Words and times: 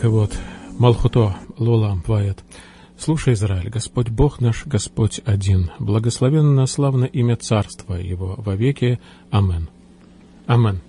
Барокшим 0.00 0.10
кавод, 0.10 0.32
Малхуто, 0.78 1.36
Лулам, 1.58 2.02
Ваят. 2.06 2.38
Слушай, 2.98 3.34
Израиль, 3.34 3.68
Господь 3.68 4.08
Бог 4.08 4.40
наш, 4.40 4.66
Господь 4.66 5.20
один. 5.26 5.70
Благословенно 5.78 6.66
славно 6.66 7.04
имя 7.04 7.36
Царства 7.36 7.94
Его 7.94 8.34
во 8.38 8.54
веки. 8.54 8.98
Амен. 9.30 9.68
Амен. 10.46 10.80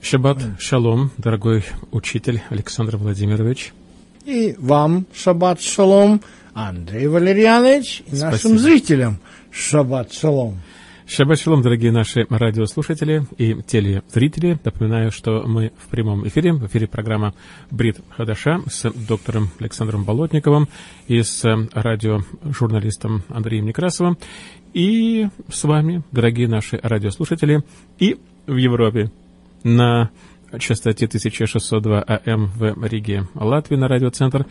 Шаббат 0.00 0.38
шалом, 0.58 1.10
дорогой 1.18 1.64
учитель 1.90 2.42
Александр 2.48 2.96
Владимирович. 2.96 3.72
И 4.24 4.54
вам 4.58 5.06
шаббат 5.14 5.60
шалом, 5.60 6.20
Андрей 6.54 7.08
Валерьянович, 7.08 8.00
и 8.06 8.16
Спасибо. 8.16 8.30
нашим 8.30 8.58
зрителям 8.58 9.18
шаббат 9.50 10.12
шалом. 10.12 10.58
Шаббат 11.04 11.40
шалом, 11.40 11.62
дорогие 11.62 11.90
наши 11.90 12.26
радиослушатели 12.30 13.26
и 13.36 13.60
телезрители. 13.66 14.58
Напоминаю, 14.64 15.10
что 15.10 15.42
мы 15.46 15.72
в 15.76 15.88
прямом 15.88 16.26
эфире, 16.28 16.52
в 16.52 16.64
эфире 16.66 16.86
программа 16.86 17.34
«Брит 17.72 17.98
Хадаша» 18.10 18.62
с 18.70 18.88
доктором 18.90 19.50
Александром 19.58 20.04
Болотниковым 20.04 20.68
и 21.08 21.20
с 21.22 21.42
радиожурналистом 21.72 23.24
Андреем 23.28 23.66
Некрасовым. 23.66 24.16
И 24.74 25.28
с 25.50 25.64
вами, 25.64 26.02
дорогие 26.12 26.46
наши 26.46 26.78
радиослушатели, 26.80 27.64
и 27.98 28.18
в 28.46 28.56
Европе 28.56 29.10
на 29.64 30.10
частоте 30.58 31.06
1602 31.06 32.00
АМ 32.00 32.46
в 32.56 32.86
Риге, 32.86 33.26
Латвии 33.34 33.76
на 33.76 33.88
радиоцентр, 33.88 34.46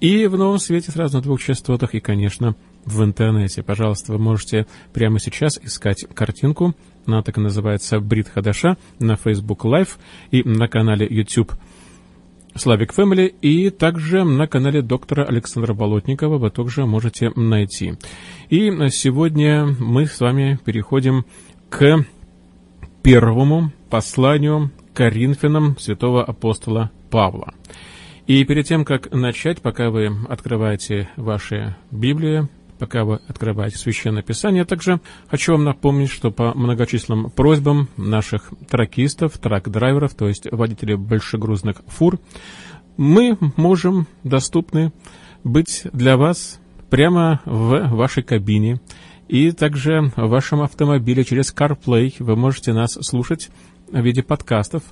и 0.00 0.26
в 0.28 0.36
Новом 0.36 0.60
Свете 0.60 0.92
сразу 0.92 1.16
на 1.16 1.22
двух 1.22 1.42
частотах, 1.42 1.94
и, 1.94 2.00
конечно, 2.00 2.54
в 2.86 3.04
интернете. 3.04 3.62
Пожалуйста, 3.62 4.12
вы 4.12 4.18
можете 4.18 4.66
прямо 4.92 5.18
сейчас 5.20 5.58
искать 5.62 6.06
картинку, 6.14 6.74
она 7.06 7.22
так 7.22 7.36
и 7.36 7.40
называется 7.40 8.00
«Брит 8.00 8.28
Хадаша» 8.28 8.76
на 8.98 9.16
Facebook 9.16 9.64
Live 9.64 9.90
и 10.30 10.42
на 10.42 10.68
канале 10.68 11.06
YouTube 11.08 11.52
Славик 12.54 12.92
Фэмили, 12.92 13.26
и 13.26 13.68
также 13.70 14.24
на 14.24 14.46
канале 14.46 14.80
доктора 14.80 15.24
Александра 15.24 15.74
Болотникова 15.74 16.38
вы 16.38 16.50
также 16.50 16.86
можете 16.86 17.30
найти. 17.36 17.94
И 18.48 18.70
сегодня 18.90 19.66
мы 19.78 20.06
с 20.06 20.20
вами 20.20 20.58
переходим 20.64 21.26
к 21.68 22.04
первому 23.02 23.72
посланию 23.90 24.70
Коринфянам 24.94 25.76
святого 25.78 26.24
апостола 26.24 26.90
Павла. 27.10 27.52
И 28.26 28.42
перед 28.44 28.66
тем, 28.66 28.84
как 28.84 29.12
начать, 29.12 29.60
пока 29.60 29.90
вы 29.90 30.10
открываете 30.28 31.08
ваши 31.16 31.76
Библии, 31.90 32.48
пока 32.78 33.04
вы 33.04 33.20
открываете 33.28 33.78
Священное 33.78 34.22
Писание, 34.22 34.64
также 34.64 35.00
хочу 35.28 35.52
вам 35.52 35.64
напомнить, 35.64 36.10
что 36.10 36.30
по 36.30 36.54
многочисленным 36.54 37.30
просьбам 37.30 37.88
наших 37.96 38.52
тракистов, 38.68 39.38
трак-драйверов, 39.38 40.14
то 40.14 40.28
есть 40.28 40.46
водителей 40.50 40.96
большегрузных 40.96 41.82
фур, 41.86 42.18
мы 42.96 43.36
можем 43.56 44.06
доступны 44.24 44.92
быть 45.44 45.82
для 45.92 46.16
вас 46.16 46.60
прямо 46.90 47.40
в 47.44 47.88
вашей 47.88 48.22
кабине, 48.22 48.80
и 49.28 49.50
также 49.50 50.12
в 50.16 50.28
вашем 50.28 50.62
автомобиле 50.62 51.24
через 51.24 51.52
CarPlay 51.52 52.14
вы 52.20 52.36
можете 52.36 52.72
нас 52.72 52.92
слушать 53.00 53.50
в 53.90 54.00
виде 54.00 54.22
подкастов. 54.22 54.82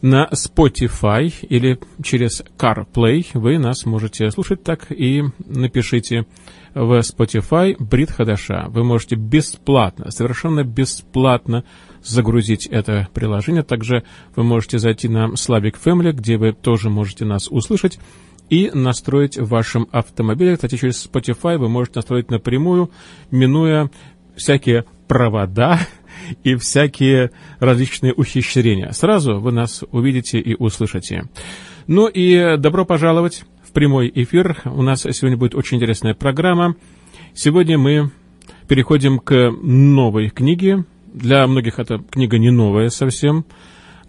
На 0.00 0.28
Spotify 0.32 1.32
или 1.42 1.78
через 2.02 2.42
CarPlay 2.58 3.26
вы 3.34 3.58
нас 3.58 3.86
можете 3.86 4.30
слушать 4.32 4.64
так 4.64 4.90
и 4.90 5.22
напишите 5.46 6.26
в 6.74 7.00
Spotify 7.00 7.76
Брит 7.78 8.10
Хадаша. 8.10 8.66
Вы 8.68 8.84
можете 8.84 9.16
бесплатно, 9.16 10.10
совершенно 10.10 10.64
бесплатно 10.64 11.64
загрузить 12.02 12.66
это 12.66 13.08
приложение. 13.12 13.62
Также 13.62 14.04
вы 14.36 14.42
можете 14.42 14.78
зайти 14.78 15.08
на 15.08 15.32
Slavic 15.32 15.76
Family, 15.84 16.12
где 16.12 16.36
вы 16.36 16.52
тоже 16.52 16.90
можете 16.90 17.24
нас 17.24 17.48
услышать 17.50 17.98
и 18.50 18.70
настроить 18.74 19.38
в 19.38 19.48
вашем 19.48 19.88
автомобиле. 19.92 20.56
Кстати, 20.56 20.76
через 20.76 21.06
Spotify 21.06 21.56
вы 21.58 21.68
можете 21.68 21.96
настроить 21.96 22.30
напрямую, 22.30 22.90
минуя 23.30 23.90
всякие 24.36 24.84
провода 25.08 25.80
и 26.44 26.56
всякие 26.56 27.30
различные 27.60 28.12
ухищрения. 28.12 28.92
Сразу 28.92 29.40
вы 29.40 29.52
нас 29.52 29.84
увидите 29.90 30.38
и 30.38 30.54
услышите. 30.54 31.28
Ну 31.86 32.08
и 32.08 32.56
добро 32.58 32.84
пожаловать 32.84 33.44
прямой 33.72 34.10
эфир. 34.14 34.60
У 34.64 34.82
нас 34.82 35.02
сегодня 35.02 35.36
будет 35.36 35.54
очень 35.54 35.78
интересная 35.78 36.14
программа. 36.14 36.76
Сегодня 37.34 37.78
мы 37.78 38.10
переходим 38.68 39.18
к 39.18 39.50
новой 39.62 40.30
книге. 40.30 40.84
Для 41.12 41.46
многих 41.46 41.78
эта 41.78 41.98
книга 41.98 42.38
не 42.38 42.50
новая 42.50 42.88
совсем 42.88 43.44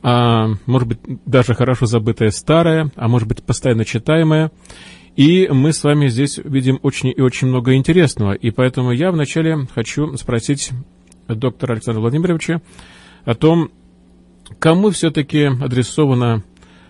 а, 0.03 0.49
может 0.65 0.87
быть, 0.87 0.99
даже 1.25 1.55
хорошо 1.55 1.85
забытая 1.85 2.29
старая, 2.29 2.91
а 2.97 3.07
может 3.07 3.27
быть, 3.27 3.41
постоянно 3.41 3.85
читаемая. 3.85 4.51
И 5.15 5.47
мы 5.49 5.71
с 5.71 5.83
вами 5.83 6.07
здесь 6.07 6.39
видим 6.43 6.79
очень 6.81 7.13
и 7.15 7.21
очень 7.21 7.47
много 7.47 7.75
интересного. 7.75 8.33
И 8.33 8.51
поэтому 8.51 8.91
я 8.91 9.11
вначале 9.11 9.65
хочу 9.73 10.17
спросить 10.17 10.71
доктора 11.27 11.73
Александра 11.73 12.01
Владимировича 12.01 12.61
о 13.23 13.33
том, 13.33 13.71
кому 14.59 14.89
все-таки 14.89 15.43
адресовано 15.43 16.43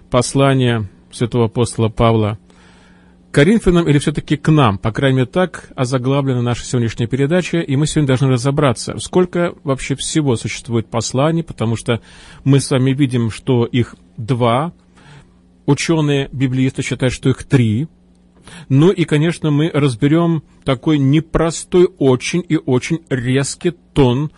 послание 0.09 0.89
святого 1.11 1.45
апостола 1.45 1.89
Павла 1.89 2.39
Коринфянам 3.33 3.89
или 3.89 3.97
все-таки 3.97 4.37
к 4.37 4.51
нам? 4.51 4.77
По 4.77 4.91
крайней 4.91 5.17
мере, 5.17 5.25
так 5.25 5.71
озаглавлена 5.75 6.43
наша 6.43 6.63
сегодняшняя 6.65 7.07
передача, 7.07 7.57
и 7.57 7.75
мы 7.75 7.87
сегодня 7.87 8.09
должны 8.09 8.29
разобраться, 8.29 8.99
сколько 8.99 9.55
вообще 9.63 9.95
всего 9.95 10.35
существует 10.35 10.85
посланий, 10.85 11.43
потому 11.43 11.75
что 11.75 11.99
мы 12.43 12.59
с 12.59 12.69
вами 12.69 12.91
видим, 12.91 13.31
что 13.31 13.65
их 13.65 13.95
два, 14.17 14.71
ученые-библеисты 15.65 16.83
считают, 16.83 17.11
что 17.11 17.29
их 17.29 17.43
три, 17.43 17.87
ну 18.69 18.91
и, 18.91 19.03
конечно, 19.03 19.49
мы 19.49 19.71
разберем 19.73 20.43
такой 20.63 20.99
непростой, 20.99 21.89
очень 21.97 22.45
и 22.47 22.57
очень 22.57 22.99
резкий 23.09 23.71
тон 23.71 24.31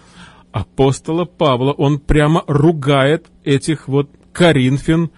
апостола 0.54 1.26
Павла. 1.26 1.74
Он 1.74 2.00
прямо 2.00 2.46
ругает 2.48 3.26
этих 3.44 3.90
вот 3.90 4.10
коринфян, 4.32 5.12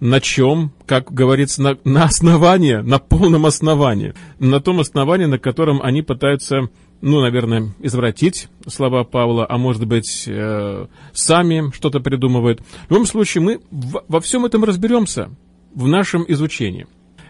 на 0.00 0.20
чем, 0.20 0.72
как 0.86 1.12
говорится, 1.12 1.62
на, 1.62 1.78
на 1.84 2.04
основании, 2.04 2.76
на 2.76 2.98
полном 2.98 3.46
основании, 3.46 4.14
на 4.38 4.60
том 4.60 4.80
основании, 4.80 5.26
на 5.26 5.38
котором 5.38 5.80
они 5.82 6.02
пытаются, 6.02 6.70
ну, 7.02 7.20
наверное, 7.20 7.74
извратить 7.80 8.48
слова 8.66 9.04
Павла, 9.04 9.46
а 9.48 9.58
может 9.58 9.86
быть, 9.86 10.24
э, 10.26 10.86
сами 11.12 11.70
что-то 11.74 12.00
придумывают. 12.00 12.60
В 12.88 12.90
любом 12.90 13.06
случае, 13.06 13.42
мы 13.42 13.60
в, 13.70 14.02
во 14.08 14.20
всем 14.20 14.46
этом 14.46 14.64
разберемся 14.64 15.30
в 15.74 15.86
нашем 15.86 16.24
изучении. 16.26 16.86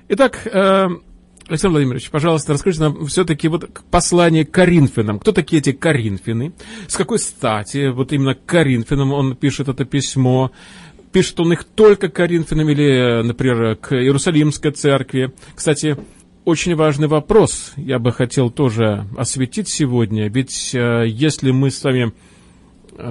Итак, 0.09 0.47
э, 0.47 0.89
Александр 1.51 1.73
Владимирович, 1.73 2.11
пожалуйста, 2.11 2.53
расскажите 2.53 2.85
нам 2.85 3.07
все-таки 3.07 3.49
вот 3.49 3.69
послание 3.91 4.47
к 4.47 4.53
Коринфянам. 4.53 5.19
Кто 5.19 5.33
такие 5.33 5.59
эти 5.59 5.73
Коринфяны? 5.73 6.53
С 6.87 6.97
какой 6.97 7.19
стати 7.19 7.89
вот 7.89 8.13
именно 8.13 8.37
к 8.37 8.45
Коринфянам 8.45 9.13
он 9.13 9.35
пишет 9.35 9.69
это 9.69 9.85
письмо? 9.85 10.53
Пишет 11.13 11.41
он 11.41 11.53
их 11.53 11.65
только 11.65 12.09
к 12.09 12.15
Коринфянам 12.15 12.69
или, 12.69 13.23
например, 13.23 13.77
к 13.77 13.93
Иерусалимской 13.95 14.71
церкви. 14.71 15.33
Кстати, 15.55 15.97
очень 16.45 16.75
важный 16.77 17.09
вопрос 17.09 17.73
я 17.77 17.99
бы 17.99 18.13
хотел 18.13 18.51
тоже 18.51 19.07
осветить 19.17 19.69
сегодня. 19.69 20.29
Ведь 20.29 20.75
э, 20.75 21.05
если 21.07 21.51
мы 21.51 21.71
с 21.71 21.83
вами 21.83 22.13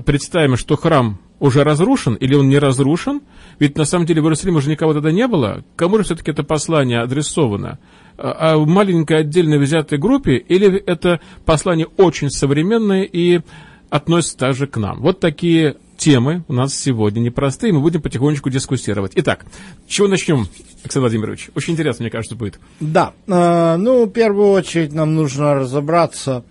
представим, 0.06 0.56
что 0.56 0.78
храм 0.78 1.20
уже 1.40 1.64
разрушен 1.64 2.16
или 2.16 2.36
он 2.36 2.50
не 2.50 2.60
разрушен, 2.60 3.22
ведь 3.60 3.78
на 3.78 3.86
самом 3.86 4.06
деле 4.06 4.22
в 4.22 4.26
Иерусалиме 4.26 4.58
уже 4.58 4.70
никого 4.70 4.94
тогда 4.94 5.12
не 5.12 5.28
было, 5.28 5.64
кому 5.76 5.98
же 5.98 6.04
все-таки 6.04 6.32
это 6.32 6.44
послание 6.44 7.02
адресовано? 7.02 7.80
А 8.18 8.58
в 8.58 8.68
маленькой 8.68 9.20
отдельно 9.20 9.58
взятой 9.58 9.98
группе 9.98 10.36
или 10.36 10.78
это 10.78 11.22
послание 11.46 11.88
очень 11.98 12.30
современное 12.30 13.04
и 13.04 13.42
относится 13.90 14.38
также 14.38 14.68
к 14.68 14.78
нам? 14.78 15.00
Вот 15.02 15.20
такие 15.20 15.78
темы 16.00 16.44
у 16.48 16.54
нас 16.54 16.74
сегодня 16.74 17.20
непростые, 17.20 17.74
мы 17.74 17.82
будем 17.82 18.02
потихонечку 18.02 18.50
дискуссировать. 18.50 19.12
Итак, 19.16 19.46
чего 19.88 20.08
начнем, 20.08 20.48
Александр 20.84 21.10
Владимирович? 21.10 21.50
Очень 21.54 21.74
интересно, 21.74 22.04
мне 22.04 22.10
кажется, 22.10 22.36
будет. 22.36 22.60
Да, 22.80 23.14
э, 23.28 23.76
ну, 23.76 24.06
в 24.06 24.10
первую 24.10 24.50
очередь 24.50 24.94
нам 24.94 25.14
нужно 25.14 25.54
разобраться, 25.54 26.44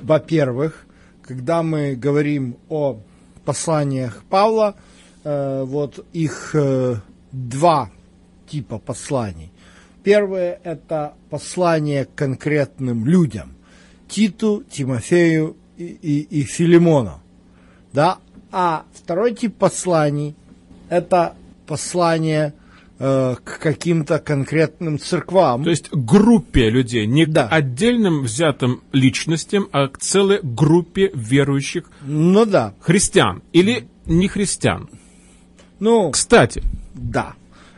во-первых, 0.00 0.86
когда 1.22 1.62
мы 1.62 1.94
говорим 1.94 2.56
о 2.68 2.98
посланиях 3.44 4.24
Павла, 4.28 4.74
э, 5.22 5.62
вот 5.64 6.04
их 6.12 6.50
э, 6.54 6.96
два 7.30 7.90
типа 8.48 8.78
посланий. 8.78 9.52
Первое– 10.02 10.58
это 10.64 11.14
послание 11.30 12.06
к 12.06 12.14
конкретным 12.14 13.06
людям– 13.06 13.52
Титу, 14.08 14.62
Тимофею 14.70 15.56
и, 15.76 15.86
и, 15.86 16.20
и 16.20 16.42
Филимону. 16.44 17.20
Да? 17.92 18.18
А 18.56 18.84
второй 18.94 19.34
тип 19.34 19.56
посланий– 19.56 20.36
это 20.88 21.34
послание 21.66 22.54
э, 23.00 23.34
к 23.42 23.58
каким-то 23.58 24.20
конкретным 24.20 25.00
церквам. 25.00 25.64
То 25.64 25.70
есть 25.70 25.90
группе 25.90 26.70
людей, 26.70 27.04
не 27.08 27.26
Да. 27.26 27.48
к 27.48 27.52
отдельным 27.52 28.22
взятым 28.22 28.80
личностям, 28.92 29.68
а 29.72 29.88
к 29.88 29.98
целой 29.98 30.38
группе 30.40 31.10
верующих 31.14 31.90
Ну 32.02 32.46
да. 32.46 32.74
христиан 32.78 33.42
или 33.52 33.88
не 34.06 34.28
христиан. 34.28 34.88
Ну, 35.80 36.12
Кстати, 36.12 36.62
да. 36.94 37.34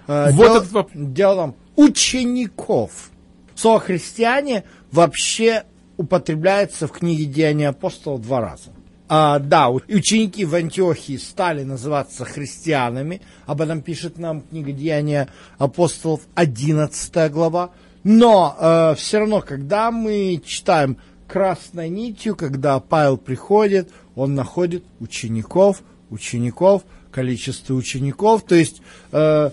Э, 0.07 0.31
Вот 0.33 0.45
дело, 0.45 0.57
этот 0.59 0.73
воп- 0.73 0.91
дело 0.95 1.33
в 1.33 1.37
том, 1.37 1.57
учеников. 1.77 3.11
Слово 3.55 3.81
христиане 3.81 4.65
вообще 4.93 5.65
употребляется 5.97 6.87
в 6.87 6.93
книге 6.93 7.25
Деяния 7.25 7.69
апостолов 7.69 8.21
два 8.21 8.43
раза. 8.43 8.73
А, 9.09 9.39
да, 9.39 9.71
ученики 9.71 10.45
в 10.45 10.55
Антиохии 10.55 11.17
стали 11.17 11.63
называться 11.63 12.25
христианами. 12.25 13.21
Об 13.47 13.61
этом 13.61 13.83
пишет 13.83 14.19
нам 14.19 14.43
книга 14.43 14.73
Деяния 14.73 15.29
апостолов, 15.59 16.23
11 16.35 17.31
глава. 17.33 17.71
Но 18.03 18.95
все 18.97 19.19
равно, 19.19 19.41
когда 19.41 19.91
мы 19.91 20.41
читаем 20.45 20.97
красной 21.27 21.89
нитью, 21.89 22.37
когда 22.37 22.79
Павел 22.81 23.17
приходит, 23.17 23.91
он 24.15 24.35
находит 24.35 24.85
учеников, 25.01 25.83
учеников, 26.11 26.83
количество 27.11 27.75
учеников. 27.75 28.43
То 28.43 28.55
есть 28.55 28.81
э, 29.13 29.51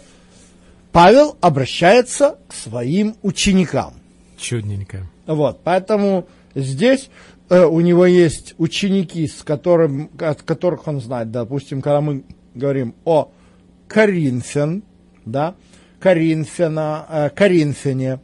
Павел 0.92 1.38
обращается 1.42 2.38
к 2.48 2.54
своим 2.54 3.16
ученикам. 3.22 3.94
Чудненько. 4.38 5.08
Вот, 5.26 5.62
поэтому 5.64 6.28
здесь 6.56 7.10
э, 7.10 7.10
у 7.62 7.80
него 7.82 8.06
есть 8.06 8.56
ученики, 8.58 9.28
с 9.28 9.44
которым, 9.44 10.10
от 10.20 10.42
которых 10.44 10.88
он 10.88 11.02
знает, 11.02 11.32
допустим, 11.32 11.82
когда 11.82 12.02
мы 12.02 12.24
говорим 12.56 12.96
о 13.06 13.32
Коринфян, 13.88 14.84
да, 15.26 15.56
Коринфяна, 16.00 17.06
э, 17.10 17.30
Коринфяне, 17.30 18.20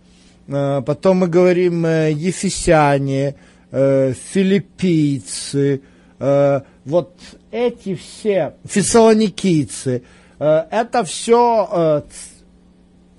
э, 0.47 0.81
потом 0.85 1.17
мы 1.17 1.27
говорим 1.27 1.85
э, 1.85 2.11
Ефесяне, 2.11 3.35
э, 3.71 4.13
филиппийцы, 4.13 5.81
э, 6.19 6.61
вот 6.85 7.13
эти 7.51 7.95
все, 7.95 8.55
фессалоникийцы, 8.65 10.03
э, 10.39 10.63
это 10.71 11.03
все 11.03 12.03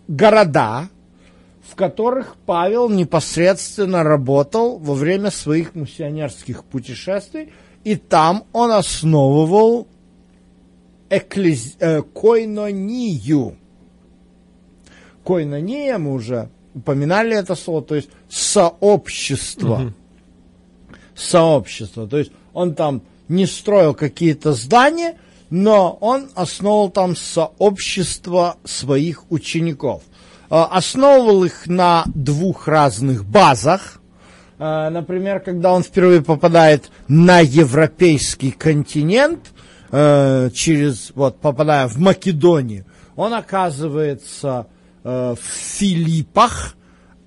города, 0.08 0.88
в 1.70 1.76
которых 1.76 2.36
Павел 2.46 2.88
непосредственно 2.88 4.02
работал 4.02 4.78
во 4.78 4.94
время 4.94 5.30
своих 5.30 5.76
миссионерских 5.76 6.64
путешествий, 6.64 7.52
и 7.84 7.94
там 7.94 8.44
он 8.52 8.72
основывал 8.72 9.86
эклез... 11.08 11.76
э, 11.78 12.02
койнонию. 12.02 13.56
Койнония, 15.22 15.98
мы 15.98 16.12
уже 16.12 16.48
упоминали 16.74 17.36
это 17.36 17.54
слово, 17.54 17.82
то 17.82 17.94
есть 17.94 18.08
сообщество. 18.28 19.92
Сообщество. 21.14 22.08
То 22.08 22.18
есть 22.18 22.32
он 22.52 22.74
там 22.74 23.02
не 23.28 23.46
строил 23.46 23.94
какие-то 23.94 24.54
здания, 24.54 25.18
но 25.50 25.96
он 26.00 26.30
основал 26.34 26.90
там 26.90 27.14
сообщество 27.14 28.56
своих 28.64 29.30
учеников. 29.30 30.02
Э, 30.50 30.64
Основывал 30.70 31.44
их 31.44 31.66
на 31.66 32.04
двух 32.14 32.68
разных 32.68 33.24
базах. 33.24 34.00
Э, 34.58 34.88
Например, 34.90 35.40
когда 35.40 35.72
он 35.72 35.82
впервые 35.82 36.22
попадает 36.22 36.90
на 37.08 37.40
европейский 37.40 38.50
континент, 38.50 39.52
э, 39.92 40.50
через, 40.52 41.12
вот, 41.14 41.40
попадая 41.40 41.86
в 41.88 41.98
Македонию, 41.98 42.84
он 43.16 43.34
оказывается 43.34 44.66
э, 45.04 45.34
в 45.34 45.44
Филиппах, 45.78 46.74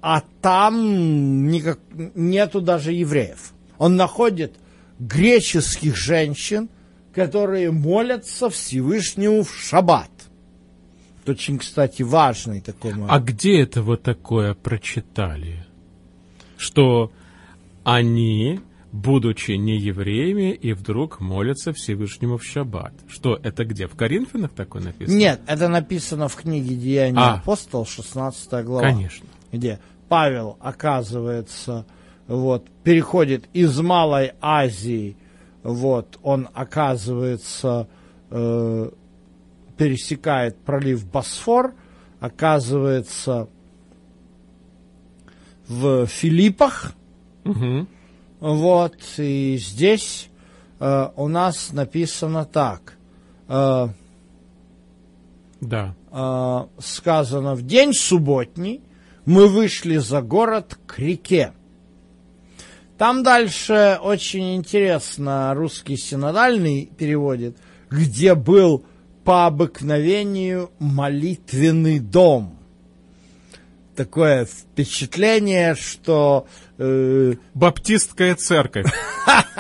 а 0.02 0.22
там 0.42 1.48
никак, 1.48 1.80
нету 2.16 2.62
даже 2.62 2.92
евреев. 2.92 3.54
Он 3.78 3.96
находит 3.96 4.56
греческих 5.00 5.96
женщин, 5.96 6.70
которые 7.14 7.72
молятся 7.72 8.50
Всевышнему 8.50 9.44
в 9.44 9.54
шаббат. 9.54 10.10
Очень, 11.26 11.58
кстати, 11.58 12.02
важный 12.04 12.62
такой 12.62 12.92
момент. 12.94 13.12
А 13.12 13.20
где 13.20 13.62
это 13.62 13.82
вы 13.82 13.98
такое 13.98 14.54
прочитали? 14.54 15.66
Что 16.58 17.12
они, 17.84 18.60
будучи 18.92 19.52
не 19.52 19.78
евреями, 19.78 20.52
и 20.52 20.74
вдруг 20.74 21.20
молятся 21.20 21.74
Всевышнему 21.74 22.38
в 22.38 22.44
шаббат. 22.44 22.94
Что, 23.08 23.40
это 23.42 23.66
где? 23.66 23.88
В 23.88 23.96
Коринфянах 23.96 24.52
такое 24.52 24.82
написано? 24.82 25.18
Нет, 25.18 25.42
это 25.48 25.68
написано 25.68 26.28
в 26.28 26.36
книге 26.36 26.76
Деяния 26.76 27.20
А. 27.20 27.34
апостол, 27.36 27.86
16 27.86 28.64
глава. 28.66 28.82
Конечно. 28.82 29.28
где 29.52 29.80
Павел 30.10 30.58
оказывается, 30.60 31.86
вот, 32.28 32.68
переходит 32.84 33.46
из 33.54 33.80
Малой 33.80 34.34
Азии, 34.42 35.18
вот, 35.64 36.20
он 36.22 36.50
оказывается, 36.54 37.88
э, 38.30 38.90
пересекает 39.78 40.58
пролив 40.58 41.06
Босфор, 41.10 41.74
оказывается 42.20 43.48
в 45.68 46.06
Филиппах, 46.08 46.94
Мгм. 47.44 47.88
вот, 48.40 48.96
и 49.18 49.58
здесь 49.60 50.30
э, 50.80 51.10
у 51.16 51.28
нас 51.28 51.72
написано 51.72 52.46
так, 52.46 52.98
э, 53.48 53.88
Да. 55.62 55.96
э, 56.12 56.60
сказано, 56.80 57.56
в 57.56 57.62
день 57.62 57.94
субботний 57.94 58.82
мы 59.26 59.48
вышли 59.48 59.98
за 59.98 60.22
город 60.22 60.78
к 60.86 61.00
реке. 61.00 61.54
Там 62.98 63.24
дальше 63.24 63.98
очень 64.02 64.56
интересно 64.56 65.54
русский 65.56 65.98
синодальный 65.98 66.90
переводит, 66.98 67.58
где 67.90 68.36
был 68.36 68.86
по 69.24 69.46
обыкновению 69.46 70.72
молитвенный 70.80 72.00
дом. 72.00 72.58
Такое 73.96 74.46
впечатление, 74.46 75.76
что 75.76 76.48
э, 76.78 77.34
Баптистская 77.54 78.36
церковь. 78.36 78.92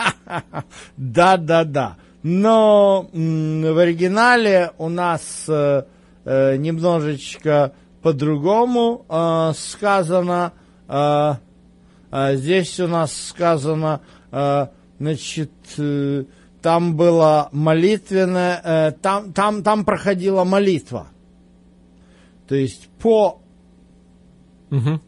да, 0.97 1.37
да, 1.37 1.63
да. 1.63 1.97
Но 2.23 3.09
в 3.13 3.77
оригинале 3.77 4.71
у 4.77 4.89
нас 4.89 5.45
э, 5.47 5.83
э, 6.25 6.55
немножечко 6.55 7.73
по-другому 8.01 9.05
э, 9.07 9.53
сказано. 9.55 10.53
э, 10.87 11.35
здесь 12.33 12.79
у 12.79 12.87
нас 12.87 13.11
сказано, 13.29 14.01
значит, 14.99 15.51
там 16.63 16.95
было 16.95 17.49
молитвенное, 17.51 18.61
э, 18.63 18.91
там, 19.01 19.33
там, 19.33 19.61
там 19.63 19.83
проходила 19.85 20.43
молитва. 20.45 21.07
То 22.47 22.55
есть 22.55 22.87
по 22.99 23.41
Мгм. 24.69 25.01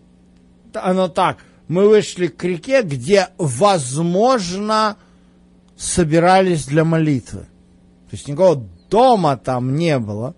оно 0.74 1.08
так. 1.08 1.38
Мы 1.68 1.88
вышли 1.90 2.28
к 2.28 2.44
реке, 2.44 2.84
где, 2.84 3.30
возможно, 3.40 4.98
собирались 5.78 6.66
для 6.68 6.84
молитвы. 6.84 7.42
То 8.10 8.12
есть 8.12 8.28
никакого 8.28 8.68
дома 8.92 9.38
там 9.38 9.76
не 9.76 9.98
было. 9.98 10.36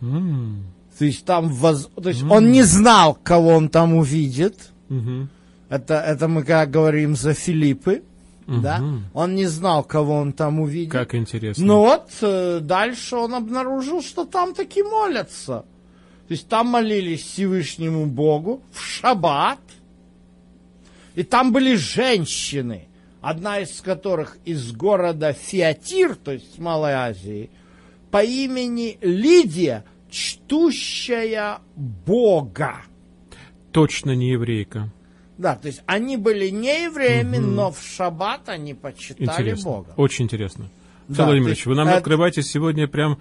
М. 0.00 0.64
То 0.98 1.04
есть 1.04 1.24
там, 1.24 1.48
воз- 1.52 1.90
то 2.02 2.08
есть 2.08 2.22
он 2.22 2.52
не 2.52 2.62
знал, 2.62 3.14
кого 3.22 3.48
он 3.50 3.68
там 3.68 3.94
увидит. 3.94 4.70
Мгм. 4.88 5.28
Это, 5.68 5.94
это 5.94 6.28
мы 6.28 6.44
как 6.44 6.70
говорим 6.70 7.16
за 7.16 7.34
Филиппы, 7.34 8.02
да? 8.60 8.78
Мгм. 8.78 9.04
Он 9.14 9.34
не 9.34 9.46
знал, 9.46 9.84
кого 9.84 10.16
он 10.16 10.32
там 10.32 10.60
увидит. 10.60 10.92
Как 10.92 11.14
интересно. 11.14 11.64
Ну 11.64 11.78
вот, 11.78 12.10
э, 12.20 12.60
дальше 12.60 13.16
он 13.16 13.34
обнаружил, 13.34 14.02
что 14.02 14.24
там 14.24 14.54
таки 14.54 14.82
молятся. 14.82 15.64
То 16.28 16.34
есть 16.34 16.48
там 16.48 16.68
молились 16.68 17.22
Всевышнему 17.22 18.06
Богу 18.06 18.62
в 18.72 18.80
шаббат. 18.80 19.60
И 21.14 21.22
там 21.22 21.52
были 21.52 21.74
женщины, 21.74 22.88
одна 23.20 23.60
из 23.60 23.80
которых 23.80 24.38
из 24.44 24.72
города 24.72 25.32
Фиатир, 25.32 26.16
то 26.16 26.32
есть 26.32 26.54
с 26.54 26.58
Малой 26.58 26.92
Азии, 26.92 27.50
по 28.10 28.22
имени 28.22 28.98
Лидия, 29.00 29.84
чтущая 30.10 31.58
Бога. 31.76 32.76
Точно 33.72 34.14
не 34.14 34.30
еврейка. 34.30 34.90
Да, 35.42 35.56
то 35.56 35.66
есть 35.66 35.82
они 35.86 36.16
были 36.16 36.50
не 36.50 36.84
евреями, 36.84 37.38
но 37.38 37.72
в 37.72 37.82
шаббат 37.82 38.48
они 38.48 38.74
почитали 38.74 39.24
Интересно. 39.26 39.64
Бога. 39.70 39.88
Очень 39.96 40.26
интересно. 40.26 40.64
Да, 40.64 40.68
Александр 41.08 41.24
Владимирович, 41.30 41.56
то 41.56 41.58
есть 41.58 41.66
вы 41.66 41.74
нам 41.74 41.88
это- 41.88 41.96
открываете 41.98 42.42
сегодня 42.42 42.86
прям 42.86 43.18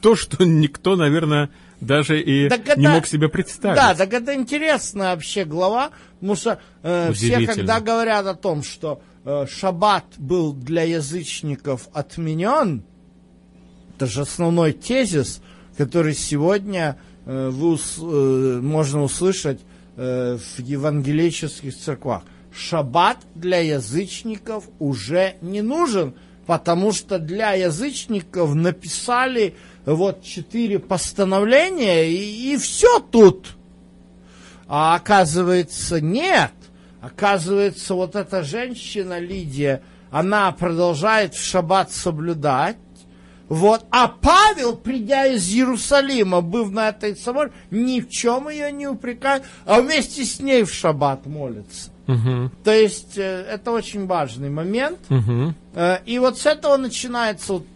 то, 0.00 0.16
что 0.16 0.42
никто, 0.46 0.96
наверное, 0.96 1.50
даже 1.82 2.18
и 2.18 2.48
Так 2.48 2.64
не 2.78 2.84
это- 2.86 2.94
мог 2.94 3.06
себе 3.06 3.28
представить. 3.28 3.76
Да, 3.76 3.94
так 3.94 4.10
это 4.14 4.34
интересная 4.34 5.14
вообще 5.14 5.44
глава, 5.44 5.90
потому 6.14 6.34
что 6.34 6.58
э, 6.82 7.12
все, 7.12 7.46
когда 7.46 7.80
говорят 7.80 8.26
о 8.26 8.34
том, 8.34 8.62
что 8.62 9.02
э, 9.26 9.44
шаббат 9.46 10.06
был 10.16 10.54
для 10.54 10.84
язычников 10.84 11.88
отменен, 11.92 12.84
это 13.96 14.06
же 14.06 14.22
основной 14.22 14.72
тезис, 14.72 15.42
который 15.76 16.14
сегодня 16.14 16.96
э, 17.26 17.50
вы 17.50 17.76
э, 17.76 18.60
можно 18.62 19.02
услышать 19.02 19.60
э, 19.96 20.36
в 20.36 20.58
евангелических 20.60 21.76
церквах. 21.76 22.22
Шаббат 22.52 23.18
для 23.34 23.58
язычников 23.58 24.64
уже 24.78 25.34
не 25.40 25.62
нужен, 25.62 26.14
потому 26.46 26.92
что 26.92 27.18
для 27.18 27.52
язычников 27.52 28.54
написали 28.54 29.56
вот 29.84 30.22
четыре 30.22 30.78
постановления, 30.78 32.04
и, 32.04 32.54
и 32.54 32.56
все 32.56 33.00
тут. 33.00 33.56
А 34.66 34.94
оказывается, 34.94 36.00
нет. 36.00 36.52
Оказывается, 37.00 37.94
вот 37.94 38.16
эта 38.16 38.42
женщина 38.42 39.18
Лидия, 39.18 39.82
она 40.10 40.50
продолжает 40.52 41.34
в 41.34 41.44
шаббат 41.44 41.92
соблюдать. 41.92 42.76
Вот. 43.48 43.84
А 43.90 44.08
Павел, 44.08 44.76
придя 44.76 45.26
из 45.26 45.48
Иерусалима, 45.48 46.40
быв 46.40 46.70
на 46.70 46.88
этой 46.88 47.16
соборе, 47.16 47.52
ни 47.70 48.00
в 48.00 48.08
чем 48.08 48.48
ее 48.48 48.72
не 48.72 48.86
упрекает, 48.86 49.44
а 49.66 49.80
вместе 49.80 50.24
с 50.24 50.40
ней 50.40 50.64
в 50.64 50.72
шаббат 50.72 51.26
молится. 51.26 51.90
Угу. 52.06 52.50
То 52.64 52.72
есть 52.72 53.16
э, 53.16 53.46
это 53.50 53.70
очень 53.70 54.06
важный 54.06 54.50
момент. 54.50 54.98
Угу. 55.10 55.54
Э, 55.74 55.98
И 56.04 56.18
вот 56.18 56.38
с 56.38 56.46
этого 56.46 56.76
начинается 56.76 57.54
вот 57.54 57.66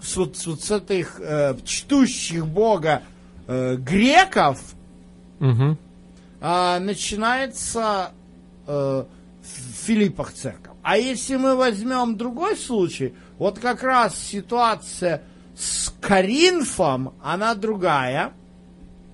с, 0.00 0.16
вот, 0.16 0.36
вот 0.46 0.62
с 0.62 0.70
этих 0.70 1.20
э, 1.20 1.56
чтущих 1.64 2.46
Бога 2.46 3.02
э, 3.46 3.76
греков 3.76 4.60
Угу. 5.40 5.76
а, 6.40 6.80
начинается 6.80 8.10
э, 8.66 9.04
в 9.42 9.86
Филиппах 9.86 10.32
церковь. 10.32 10.74
А 10.82 10.98
если 10.98 11.36
мы 11.36 11.54
возьмем 11.54 12.16
другой 12.16 12.56
случай, 12.56 13.14
вот 13.38 13.58
как 13.58 13.82
раз 13.82 14.18
ситуация 14.18 15.22
с 15.56 15.92
Коринфом, 16.00 17.14
она 17.22 17.54
другая. 17.54 18.32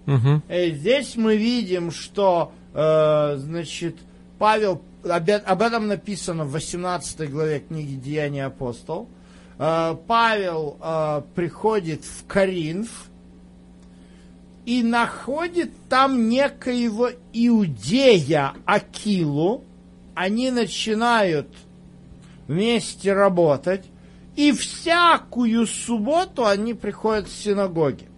Угу. 0.07 0.43
Здесь 0.49 1.17
мы 1.17 1.37
видим, 1.37 1.91
что, 1.91 2.53
э, 2.75 3.37
значит, 3.39 3.97
Павел, 4.39 4.83
об 5.03 5.63
этом 5.63 5.87
написано 5.87 6.45
в 6.45 6.53
18 6.53 7.31
главе 7.31 7.61
книги 7.61 7.95
Деяния 7.95 8.47
апостол. 8.47 9.09
Э, 9.59 9.97
Павел 10.07 10.77
э, 10.81 11.23
приходит 11.35 12.05
в 12.05 12.27
Коринф 12.27 13.09
и 14.67 14.83
находит 14.83 15.71
там 15.89 16.29
некоего 16.29 17.11
иудея 17.33 18.55
Акилу. 18.65 19.65
Они 20.15 20.51
начинают 20.51 21.49
вместе 22.47 23.13
работать. 23.13 23.85
И 24.37 24.53
всякую 24.53 25.67
субботу 25.67 26.47
они 26.47 26.75
приходят 26.75 27.29
в 27.29 27.33
синагоги 27.33 28.09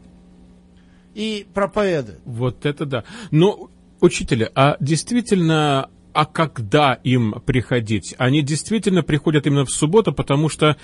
и 1.15 1.47
проповедуют. 1.53 2.21
Вот 2.25 2.67
это 2.67 2.87
да. 2.87 3.05
Но, 3.31 3.71
учителя, 4.01 4.51
а 4.55 4.77
действительно, 4.81 5.91
а 6.17 6.25
когда 6.25 6.95
им 7.05 7.35
приходить? 7.45 8.15
Они 8.17 8.41
действительно 8.41 9.03
приходят 9.03 9.47
именно 9.47 9.67
в 9.67 9.71
субботу, 9.71 10.13
потому 10.15 10.49
что 10.49 10.77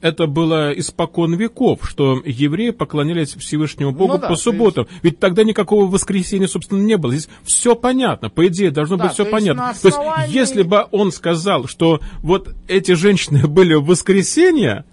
это 0.00 0.26
было 0.26 0.72
испокон 0.72 1.34
веков, 1.36 1.88
что 1.88 2.20
евреи 2.24 2.70
поклонялись 2.70 3.34
Всевышнему 3.36 3.92
Богу 3.92 4.14
Ну 4.14 4.18
да, 4.18 4.28
по 4.28 4.34
субботам. 4.34 4.88
Ведь 5.02 5.20
тогда 5.20 5.44
никакого 5.44 5.86
воскресенья, 5.86 6.48
собственно, 6.48 6.82
не 6.82 6.96
было. 6.96 7.12
Здесь 7.12 7.28
все 7.44 7.76
понятно. 7.76 8.30
По 8.30 8.48
идее, 8.48 8.72
должно 8.72 8.96
Да, 8.96 9.04
быть 9.04 9.12
все 9.12 9.22
то 9.24 9.30
есть 9.30 9.32
понятно. 9.32 9.62
на 9.62 9.74
То 9.74 9.86
есть, 9.86 9.96
основании- 9.96 10.34
если 10.34 10.62
бы 10.62 10.86
он 10.90 11.12
сказал, 11.12 11.68
что 11.68 12.00
вот 12.18 12.52
эти 12.66 12.92
женщины 12.92 13.46
были 13.46 13.74
в 13.74 13.84
воскресенье, 13.84 14.84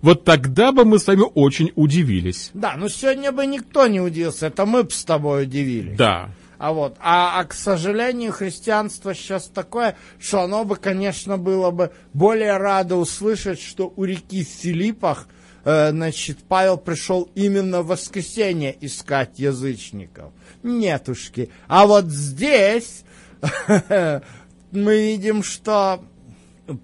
вот 0.00 0.24
тогда 0.24 0.72
бы 0.72 0.86
мы 0.86 0.98
с 0.98 1.06
вами 1.06 1.24
очень 1.34 1.72
удивились. 1.74 2.50
Да, 2.54 2.74
но 2.78 2.88
сегодня 2.88 3.32
бы 3.32 3.44
никто 3.46 3.86
не 3.86 4.00
удивился, 4.00 4.46
это 4.46 4.64
мы 4.64 4.84
бы 4.84 4.90
с 4.90 5.04
тобой 5.04 5.42
удивились. 5.42 5.96
Да. 5.96 6.30
А 6.58 6.72
вот, 6.72 6.96
а, 7.00 7.40
а 7.40 7.44
к 7.44 7.52
сожалению, 7.52 8.32
христианство 8.32 9.14
сейчас 9.14 9.46
такое, 9.46 9.96
что 10.18 10.40
оно 10.40 10.64
бы, 10.64 10.76
конечно, 10.76 11.36
было 11.36 11.70
бы 11.70 11.92
более 12.12 12.56
радо 12.56 12.96
услышать, 12.96 13.60
что 13.60 13.92
у 13.96 14.04
реки 14.04 14.42
в 14.42 14.48
Филиппах, 14.48 15.28
э, 15.64 15.90
значит, 15.90 16.38
Павел 16.48 16.78
пришел 16.78 17.28
именно 17.34 17.82
в 17.82 17.88
воскресенье 17.88 18.76
искать 18.80 19.38
язычников. 19.38 20.32
Нетушки. 20.62 21.50
А 21.68 21.86
вот 21.86 22.06
здесь 22.06 23.04
мы 24.70 24.96
видим, 24.96 25.42
что 25.42 26.02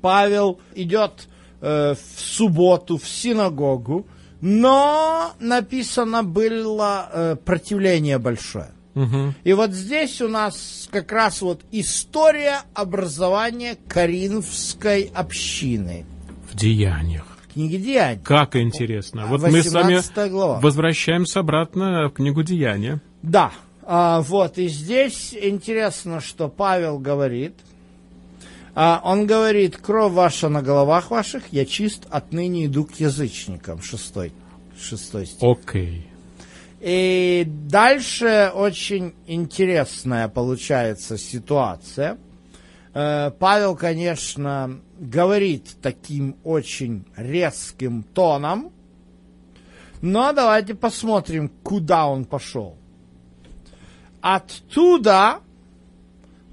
Павел 0.02 0.61
идет 0.75 1.29
э, 1.62 1.95
в 1.95 2.21
субботу 2.21 2.99
в 2.99 3.09
синагогу, 3.09 4.07
но 4.43 5.33
написано 5.41 6.23
было 6.25 7.09
э, 7.11 7.37
противление 7.37 8.19
большое. 8.19 8.73
Мгм. 8.94 9.34
И 9.44 9.52
вот 9.52 9.72
здесь 9.72 10.20
у 10.20 10.28
нас 10.28 10.88
как 10.90 11.12
раз 11.12 11.40
вот 11.40 11.62
история 11.70 12.61
образования 12.75 13.76
Коринфской 13.88 15.11
общины. 15.14 16.04
В 16.50 16.56
деяниях. 16.56 17.26
Книги 17.52 17.76
Деяний. 17.76 18.22
Как 18.22 18.56
интересно. 18.56 19.26
Вот 19.26 19.42
мы 19.42 19.62
с 19.62 19.72
вами 19.72 19.96
18 19.96 20.30
глава. 20.30 20.61
возвращаемся 20.61 21.40
обратно 21.40 22.08
в 22.08 22.12
книгу 22.12 22.42
Деяния. 22.42 23.02
Да, 23.22 23.52
а, 23.82 24.20
вот, 24.20 24.58
и 24.58 24.68
здесь 24.68 25.34
интересно, 25.34 26.20
что 26.20 26.49
Павел 26.49 26.99
говорит. 26.99 27.54
А, 28.75 29.02
он 29.04 29.26
говорит, 29.26 29.76
кровь 29.76 30.12
ваша 30.12 30.49
на 30.49 30.62
головах 30.62 31.11
ваших, 31.11 31.42
я 31.50 31.66
чист, 31.66 32.06
отныне 32.08 32.66
иду 32.66 32.84
к 32.84 32.94
язычникам. 32.94 33.82
Шестой, 33.82 34.32
шестой 34.80 35.26
стих. 35.26 35.42
Окей. 35.42 36.06
И 36.82 37.46
дальше 37.46 38.50
очень 38.52 39.14
интересная 39.28 40.26
получается 40.26 41.16
ситуация. 41.16 42.18
Э, 42.92 43.30
Павел, 43.38 43.76
конечно, 43.76 44.80
говорит 44.98 45.76
таким 45.80 46.34
очень 46.42 47.04
резким 47.16 48.02
тоном, 48.02 48.72
но 50.00 50.32
давайте 50.32 50.74
посмотрим, 50.74 51.52
куда 51.62 52.08
он 52.08 52.24
пошел. 52.24 52.76
Оттуда 54.20 55.38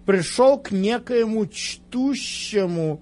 пришел 0.06 0.60
к 0.60 0.70
некоему 0.70 1.48
чтущему 1.48 3.02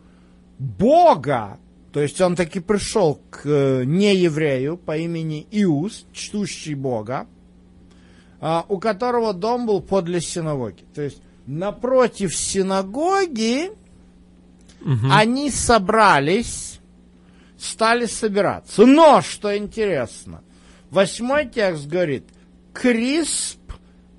Бога, 0.59 1.59
то 1.97 2.03
есть 2.03 2.21
он 2.21 2.35
таки 2.35 2.59
пришел 2.59 3.19
к 3.31 3.41
э, 3.43 3.83
нееврею 3.83 4.77
по 4.77 4.95
имени 4.95 5.47
Иус, 5.49 6.05
чтущий 6.13 6.75
Бога, 6.75 7.25
а, 8.39 8.63
у 8.69 8.77
которого 8.77 9.33
дом 9.33 9.65
был 9.65 9.81
подле 9.81 10.21
синагоги. 10.21 10.85
То 10.93 11.01
есть 11.01 11.23
напротив 11.47 12.35
синагоги 12.35 13.71
Мгм. 14.81 15.11
они 15.11 15.49
собрались, 15.49 16.79
стали 17.57 18.05
собираться. 18.05 18.85
Но, 18.85 19.23
что 19.23 19.57
интересно, 19.57 20.43
восьмой 20.91 21.47
текст 21.47 21.87
говорит, 21.87 22.25
Крисп, 22.73 23.57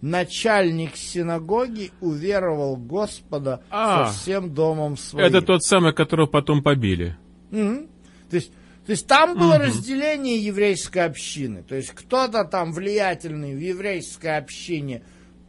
начальник 0.00 0.96
синагоги, 0.96 1.92
уверовал 2.00 2.74
Господа 2.74 3.62
А, 3.70 4.06
со 4.10 4.18
всем 4.18 4.52
домом 4.52 4.96
своим. 4.96 5.24
Это 5.24 5.42
тот 5.42 5.62
самый, 5.62 5.92
которого 5.92 6.26
потом 6.26 6.60
побили. 6.60 7.16
Мгм. 7.50 7.88
То 8.30 8.36
есть, 8.36 8.50
то 8.86 8.92
есть 8.92 9.06
там 9.06 9.38
было 9.38 9.58
разделение 9.58 10.38
еврейской 10.38 11.04
общины. 11.04 11.62
То 11.62 11.74
есть 11.74 11.90
кто-то 11.90 12.44
там 12.44 12.72
влиятельный 12.72 13.54
в 13.54 13.58
еврейской 13.58 14.36
общине 14.38 15.02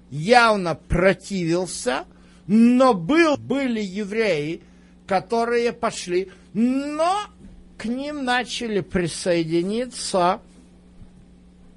явно 0.09 0.75
противился, 0.75 2.05
но 2.47 2.93
был, 2.93 3.37
были 3.37 3.81
евреи, 3.81 4.61
которые 5.07 5.71
пошли, 5.71 6.31
но 6.53 7.15
к 7.77 7.85
ним 7.85 8.25
начали 8.25 8.81
присоединиться. 8.81 10.41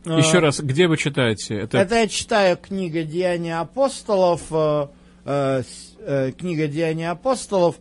э, 0.04 0.18
Еще 0.18 0.38
раз, 0.40 0.60
где 0.60 0.88
вы 0.88 0.96
читаете? 0.96 1.56
Это, 1.56 1.78
Это 1.78 1.94
я 1.96 2.08
читаю 2.08 2.56
книга 2.56 3.04
Деяния 3.04 3.60
апостолов, 3.60 4.42
э, 4.50 4.88
э, 5.24 5.62
э, 5.98 6.32
книга 6.32 6.66
Деяния 6.66 7.10
апостолов, 7.10 7.76
э, 7.78 7.80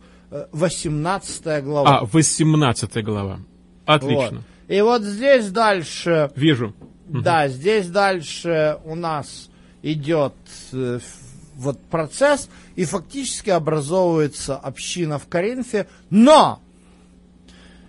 18 0.52 1.62
глава. 1.62 2.00
А, 2.00 2.04
18 2.04 3.04
глава. 3.04 3.40
Отлично. 3.84 4.38
Вот. 4.38 4.44
И 4.68 4.80
вот 4.80 5.02
здесь 5.02 5.50
дальше, 5.50 6.30
Вижу. 6.36 6.74
да, 7.06 7.48
здесь 7.48 7.88
дальше 7.88 8.78
у 8.84 8.94
нас 8.94 9.50
идет 9.82 10.34
э, 10.72 11.00
вот 11.56 11.78
процесс, 11.80 12.48
и 12.76 12.84
фактически 12.84 13.50
образовывается 13.50 14.56
община 14.56 15.18
в 15.18 15.26
Коринфе, 15.26 15.86
но, 16.10 16.60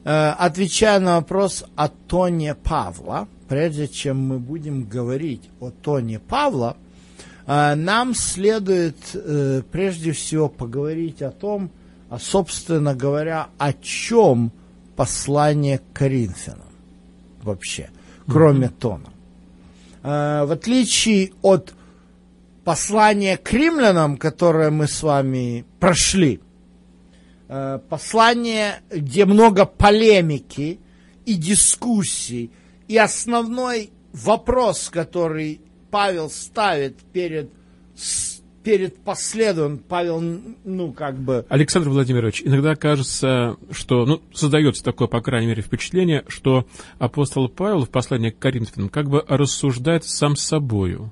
э, 0.04 0.30
отвечая 0.38 1.00
на 1.00 1.18
вопрос 1.18 1.64
о 1.76 1.88
тоне 1.88 2.56
Павла, 2.56 3.28
прежде 3.48 3.88
чем 3.88 4.18
мы 4.20 4.40
будем 4.40 4.84
говорить 4.84 5.50
о 5.60 5.70
тоне 5.70 6.20
Павла, 6.20 6.76
э, 7.46 7.76
нам 7.76 8.14
следует 8.16 8.98
э, 9.14 9.62
прежде 9.72 10.12
всего 10.12 10.50
поговорить 10.50 11.22
о 11.22 11.32
том, 11.32 11.72
а, 12.13 12.20
собственно 12.20 12.93
говоря, 12.93 13.48
о 13.58 13.74
чем 13.74 14.51
послание 14.96 15.79
к 15.79 15.93
Коринфянам 15.93 16.70
вообще, 17.41 17.89
кроме 18.27 18.70
тона. 18.70 19.10
Э, 20.03 20.46
в 20.46 20.51
отличие 20.51 21.32
от 21.41 21.74
послания 22.63 23.36
к 23.36 23.51
римлянам, 23.51 24.17
которое 24.17 24.70
мы 24.70 24.88
с 24.88 25.01
вами 25.01 25.65
прошли, 25.79 26.39
э, 27.48 27.79
послание, 27.89 28.84
где 28.91 29.25
много 29.25 29.65
полемики 29.65 30.79
и 31.25 31.34
дискуссий. 31.34 32.51
И 32.88 32.96
основной 32.96 33.89
вопрос, 34.12 34.89
который 34.91 35.62
Павел 35.89 36.29
ставит 36.29 37.00
перед, 37.12 37.50
перед 38.63 38.98
последуем, 38.98 39.77
Павел, 39.77 40.22
ну, 40.22 40.93
как 40.93 41.17
бы... 41.17 41.46
Александр 41.50 41.89
Владимирович, 41.89 42.41
иногда 42.43 42.75
кажется, 42.75 43.58
что, 43.72 44.05
ну, 44.05 44.22
создается 44.34 44.84
такое, 44.84 45.08
по 45.08 45.22
крайней 45.22 45.48
мере, 45.48 45.62
впечатление, 45.62 46.24
что 46.27 46.65
апостол 46.98 47.50
Павел 47.50 47.86
в 47.86 47.89
послании 47.89 48.29
к 48.29 48.39
Коринфянам 48.39 48.89
как 48.89 49.10
бы 49.10 49.24
рассуждает 49.27 50.05
сам 50.05 50.36
собою 50.36 51.12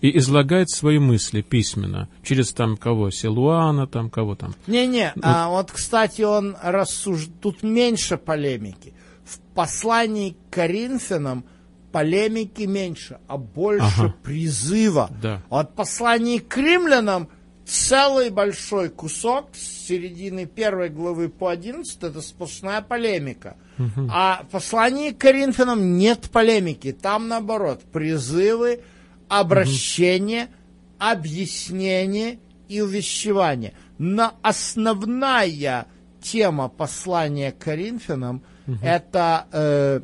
и 0.00 0.16
излагает 0.18 0.70
свои 0.70 0.98
мысли 0.98 1.42
письменно, 1.42 2.08
через 2.22 2.52
там 2.52 2.76
кого, 2.76 3.10
Силуана, 3.10 3.86
там 3.86 4.10
кого 4.10 4.34
там. 4.34 4.54
Не-не, 4.66 5.12
вот. 5.14 5.24
а 5.24 5.48
вот, 5.48 5.72
кстати, 5.72 6.22
он 6.22 6.56
рассуждает, 6.62 7.40
тут 7.40 7.62
меньше 7.62 8.16
полемики. 8.16 8.94
В 9.24 9.38
послании 9.54 10.30
к 10.30 10.54
Коринфянам 10.54 11.44
полемики 11.92 12.62
меньше, 12.62 13.18
а 13.26 13.36
больше 13.36 14.02
ага. 14.04 14.14
призыва. 14.22 15.10
Да. 15.22 15.42
От 15.50 15.74
послания 15.74 16.40
к 16.40 16.56
римлянам 16.56 17.28
целый 17.64 18.30
большой 18.30 18.88
кусок 18.88 19.50
с 19.54 19.86
середины 19.86 20.46
первой 20.46 20.88
главы 20.88 21.28
по 21.28 21.50
11 21.50 22.02
это 22.02 22.20
сплошная 22.20 22.82
полемика. 22.82 23.56
Угу. 23.78 24.08
А 24.10 24.44
в 24.48 24.52
послании 24.52 25.10
к 25.10 25.18
Коринфянам 25.18 25.96
нет 25.96 26.30
полемики. 26.30 26.92
Там 26.92 27.28
наоборот 27.28 27.82
призывы, 27.92 28.80
обращение, 29.28 30.44
угу. 30.44 30.52
объяснение 30.98 32.38
и 32.68 32.80
увещевание. 32.80 33.74
Но 33.98 34.34
основная 34.42 35.86
тема 36.20 36.68
послания 36.68 37.52
к 37.52 37.58
Коринфянам 37.58 38.42
угу. 38.66 38.78
это 38.82 39.46
э, 39.52 40.00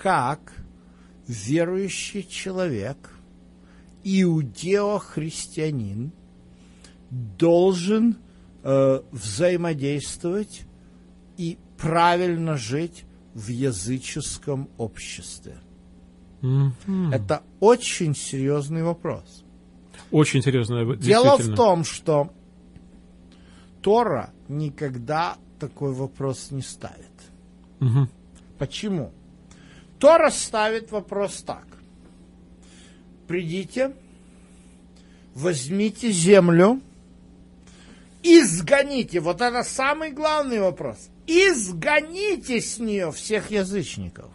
как 0.00 0.52
верующий 1.28 2.22
человек, 2.22 3.12
иудео-христианин, 4.02 6.12
должен 7.10 8.16
э, 8.62 9.02
взаимодействовать 9.12 10.62
и 11.36 11.58
правильно 11.76 12.56
жить 12.56 13.04
в 13.34 13.48
языческом 13.48 14.70
обществе. 14.78 15.58
Mm-hmm. 16.40 17.12
Это 17.12 17.42
очень 17.60 18.14
серьезный 18.14 18.82
вопрос. 18.82 19.44
Очень 20.10 20.42
серьезный. 20.42 20.96
Дело 20.96 21.36
в 21.36 21.54
том, 21.54 21.84
что 21.84 22.32
Тора 23.82 24.32
никогда 24.48 25.36
такой 25.58 25.92
вопрос 25.92 26.52
не 26.52 26.62
ставит. 26.62 27.04
Mm-hmm. 27.80 28.08
Почему? 28.58 29.12
Тора 30.00 30.30
ставит 30.30 30.90
вопрос 30.90 31.42
так. 31.42 31.66
Придите, 33.28 33.92
возьмите 35.34 36.10
землю, 36.10 36.80
изгоните. 38.22 39.20
Вот 39.20 39.42
это 39.42 39.62
самый 39.62 40.10
главный 40.10 40.60
вопрос. 40.60 41.10
Изгоните 41.26 42.60
с 42.60 42.78
нее 42.78 43.12
всех 43.12 43.50
язычников. 43.50 44.30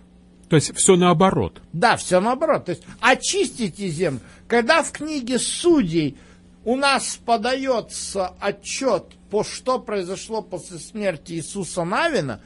То 0.50 0.56
есть 0.56 0.76
все 0.76 0.96
наоборот. 0.96 1.62
Да, 1.74 1.98
все 1.98 2.22
наоборот. 2.22 2.66
То 2.66 2.72
есть 2.72 2.84
очистите 3.02 3.90
землю. 3.90 4.22
Когда 4.48 4.84
в 4.84 4.92
книге 4.92 5.40
судей 5.40 6.16
у 6.64 6.76
нас 6.76 7.20
подается 7.26 8.28
отчет 8.40 9.06
по 9.32 9.44
что 9.44 9.80
произошло 9.80 10.42
после 10.44 10.78
смерти 10.78 11.34
Иисуса 11.34 11.84
Навина, 11.84 12.40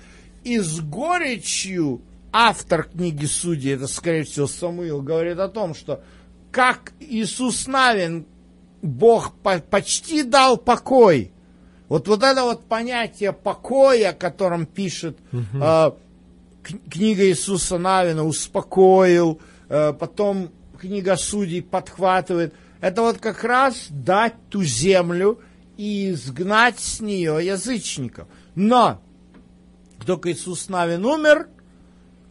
и 0.45 0.57
с 0.59 0.79
горечью 0.79 2.01
автор 2.31 2.83
книги 2.83 3.25
Судей, 3.25 3.75
это, 3.75 3.87
скорее 3.87 4.23
всего, 4.23 4.47
Самуил, 4.47 5.01
говорит 5.01 5.39
о 5.39 5.49
том, 5.49 5.73
что 5.73 6.01
как 6.51 6.93
Иисус 6.99 7.67
Навин, 7.67 8.25
Бог 8.81 9.33
по 9.43 9.59
почти 9.59 10.23
дал 10.23 10.57
покой. 10.57 11.31
Вот, 11.89 12.07
вот 12.07 12.23
это 12.23 12.43
вот 12.43 12.65
понятие 12.65 13.33
покоя, 13.33 14.09
о 14.09 14.13
котором 14.13 14.65
пишет 14.65 15.17
угу. 15.33 15.43
э, 15.53 15.91
книга 16.89 17.25
Иисуса 17.27 17.77
Навина, 17.77 18.23
успокоил, 18.25 19.41
э, 19.69 19.93
потом 19.93 20.49
книга 20.79 21.17
Судей 21.17 21.61
подхватывает. 21.61 22.53
Это 22.79 23.01
вот 23.01 23.17
как 23.17 23.43
раз 23.43 23.87
дать 23.89 24.35
ту 24.49 24.63
землю 24.63 25.39
и 25.77 26.11
изгнать 26.11 26.79
с 26.79 27.01
нее 27.01 27.39
язычников. 27.43 28.27
Но 28.55 29.01
только 30.05 30.31
Иисус 30.31 30.69
Навин 30.69 31.05
умер– 31.05 31.47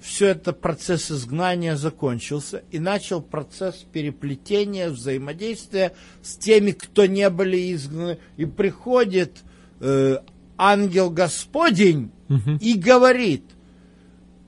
все 0.00 0.28
это 0.28 0.52
процесс 0.52 1.11
изгнания 1.11 1.76
закончился 1.76 2.62
и 2.70 2.78
начал 2.78 3.20
процесс 3.20 3.84
переплетения, 3.92 4.90
взаимодействия 4.90 5.92
с 6.22 6.37
теми, 6.37 6.70
кто 6.70 7.06
не 7.06 7.28
были 7.30 7.74
изгнаны. 7.74 8.18
И 8.37 8.44
приходит 8.44 9.38
э, 9.80 10.18
ангел 10.56 11.11
Господень 11.11 12.12
угу. 12.28 12.58
и 12.61 12.74
говорит, 12.74 13.44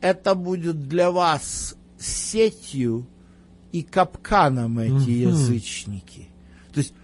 это 0.00 0.34
будет 0.34 0.88
для 0.88 1.10
вас 1.10 1.76
сетью 1.98 3.06
и 3.72 3.82
капканом 3.82 4.78
эти 4.78 4.92
угу. 4.92 5.30
язычники. 5.30 6.28
То 6.72 6.78
есть 6.78 6.94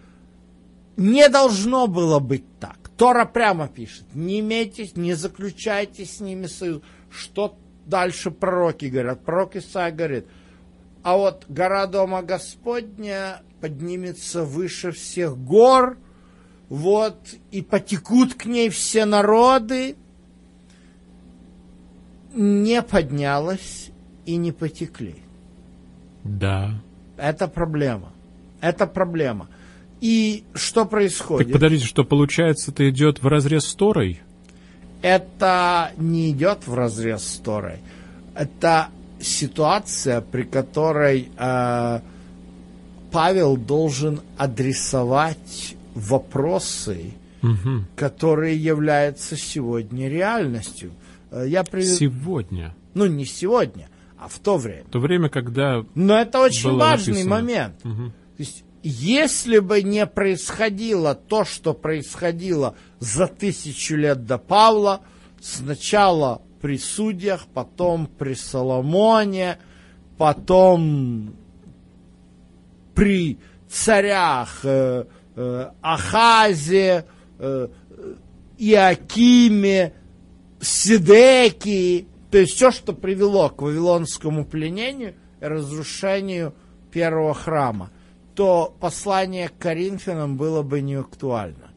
не 0.96 1.28
должно 1.28 1.88
было 1.88 2.20
быть 2.20 2.44
так. 2.60 2.90
Тора 2.96 3.26
прямо 3.26 3.68
пишет, 3.68 4.04
не 4.14 4.40
имейте, 4.40 4.88
не 4.94 5.14
заключайте 5.14 6.06
с 6.06 6.20
ними 6.20 6.46
союз. 6.46 6.80
Что 7.10 7.56
дальше 7.86 8.30
пророки 8.30 8.86
говорят. 8.86 9.24
Пророк 9.24 9.56
Исаия 9.56 9.94
говорит, 9.94 10.26
а 11.02 11.16
вот 11.16 11.44
гора 11.48 11.86
Дома 11.86 12.22
Господня 12.22 13.42
поднимется 13.60 14.44
выше 14.44 14.92
всех 14.92 15.38
гор, 15.38 15.96
вот, 16.68 17.16
и 17.52 17.62
потекут 17.62 18.34
к 18.34 18.44
ней 18.44 18.68
все 18.70 19.04
народы, 19.04 19.96
не 22.34 22.82
поднялась 22.82 23.90
и 24.26 24.36
не 24.36 24.52
потекли. 24.52 25.16
Да. 26.24 26.82
Это 27.16 27.46
проблема. 27.48 28.12
Это 28.60 28.86
проблема. 28.86 29.48
И 30.00 30.44
что 30.54 30.84
происходит? 30.84 31.48
Так 31.48 31.54
подождите, 31.54 31.86
что 31.86 32.04
получается, 32.04 32.70
это 32.70 32.88
идет 32.90 33.22
в 33.22 33.26
разрез 33.26 33.64
с 33.64 33.74
Торой? 33.74 34.20
Это 35.06 35.92
не 35.98 36.32
идет 36.32 36.66
в 36.66 36.74
разрез 36.74 37.22
с 37.22 37.38
Торой. 37.38 37.78
Это 38.34 38.88
ситуация, 39.20 40.20
при 40.20 40.42
которой 40.42 41.28
э, 41.36 42.00
Павел 43.12 43.56
должен 43.56 44.20
адресовать 44.36 45.76
вопросы, 45.94 47.12
угу. 47.40 47.84
которые 47.94 48.56
являются 48.56 49.36
сегодня 49.36 50.08
реальностью. 50.08 50.90
Э, 51.30 51.44
я 51.46 51.62
привед... 51.62 51.96
Сегодня? 51.96 52.74
Ну, 52.94 53.06
не 53.06 53.26
сегодня, 53.26 53.88
а 54.18 54.26
в 54.26 54.40
то 54.40 54.58
время. 54.58 54.84
В 54.88 54.90
то 54.90 54.98
время, 54.98 55.28
когда 55.28 55.84
Но 55.94 56.18
это 56.18 56.40
очень 56.40 56.76
важный 56.76 57.24
написано. 57.24 57.30
момент. 57.30 57.74
Угу. 57.84 58.06
То 58.06 58.40
есть 58.42 58.64
если 58.88 59.58
бы 59.58 59.82
не 59.82 60.06
происходило 60.06 61.16
то, 61.16 61.44
что 61.44 61.74
происходило 61.74 62.76
за 63.00 63.26
тысячу 63.26 63.96
лет 63.96 64.26
до 64.26 64.38
Павла, 64.38 65.00
сначала 65.40 66.40
при 66.60 66.78
судьях, 66.78 67.48
потом 67.52 68.06
при 68.06 68.34
Соломоне, 68.34 69.58
потом 70.18 71.34
при 72.94 73.40
царях 73.68 74.60
э, 74.62 75.06
э, 75.34 75.70
Ахазе, 75.82 77.06
э, 77.40 77.68
Иакиме, 78.56 79.94
Сидекии, 80.60 82.06
то 82.30 82.38
есть 82.38 82.54
все, 82.54 82.70
что 82.70 82.92
привело 82.92 83.48
к 83.48 83.62
вавилонскому 83.62 84.44
пленению 84.44 85.14
и 85.40 85.44
разрушению 85.44 86.54
первого 86.92 87.34
храма 87.34 87.90
то 88.36 88.76
послание 88.80 89.48
к 89.48 89.58
Коринфянам 89.58 90.36
было 90.36 90.62
бы 90.62 90.82
не 90.82 90.94
актуально. 90.94 91.70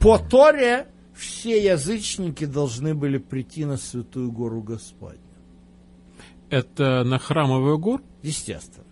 По 0.00 0.18
Торе 0.18 0.88
все 1.14 1.62
язычники 1.62 2.46
должны 2.46 2.94
были 2.94 3.18
прийти 3.18 3.64
на 3.66 3.76
Святую 3.76 4.32
Гору 4.32 4.62
Господню. 4.62 5.20
Это 6.48 7.04
на 7.04 7.18
Храмовую 7.18 7.78
гору? 7.78 8.02
Естественно. 8.22 8.86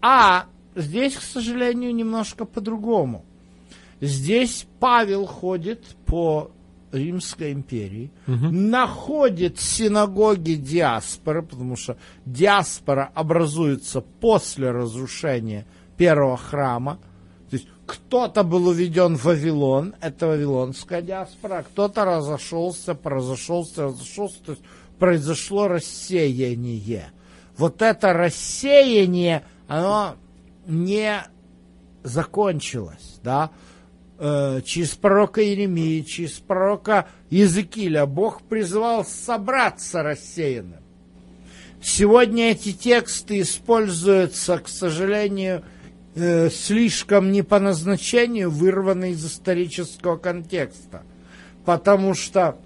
А 0.00 0.46
здесь, 0.76 1.16
к 1.16 1.22
сожалению, 1.22 1.92
немножко 1.92 2.44
по-другому. 2.44 3.24
Здесь 4.00 4.66
Павел 4.78 5.26
ходит 5.26 5.96
по 6.06 6.52
Римской 6.92 7.52
империи, 7.52 8.12
угу. 8.28 8.50
находит 8.50 9.58
синагоги 9.58 10.52
диаспоры, 10.52 11.42
потому 11.42 11.74
что 11.74 11.96
диаспора 12.24 13.10
образуется 13.14 14.00
после 14.00 14.70
разрушения 14.70 15.66
первого 15.96 16.36
храма, 16.36 16.98
То 17.50 17.56
есть 17.56 17.68
кто-то 17.86 18.42
был 18.42 18.68
уведен 18.68 19.16
в 19.16 19.24
Вавилон, 19.24 19.94
это 20.00 20.26
вавилонская 20.26 21.02
диаспора, 21.02 21.58
а 21.58 21.62
кто-то 21.62 22.04
разошелся, 22.04 22.96
разошелся, 23.02 23.84
разошелся, 23.84 24.42
то 24.44 24.52
есть 24.52 24.64
произошло 24.98 25.68
рассеяние. 25.68 27.12
Вот 27.56 27.82
это 27.82 28.12
рассеяние, 28.12 29.44
оно 29.68 30.16
не 30.66 31.22
закончилось, 32.02 33.20
да, 33.22 33.50
э, 34.18 34.60
через 34.64 34.90
пророка 34.90 35.42
Иеремии, 35.44 36.00
через 36.02 36.32
пророка 36.32 37.06
Иезекииля 37.30 38.06
Бог 38.06 38.42
призвал 38.42 39.04
собраться 39.04 40.02
рассеянным. 40.02 40.80
Сегодня 41.82 42.52
эти 42.52 42.72
тексты 42.72 43.40
используются, 43.40 44.58
к 44.58 44.68
сожалению, 44.68 45.64
э, 46.14 46.50
слишком 46.50 47.32
не 47.32 47.42
по 47.42 47.60
назначению, 47.60 48.50
вырваны 48.50 49.12
из 49.12 49.24
исторического 49.24 50.16
контекста. 50.16 51.02
Потому 51.64 52.14
что 52.14 52.58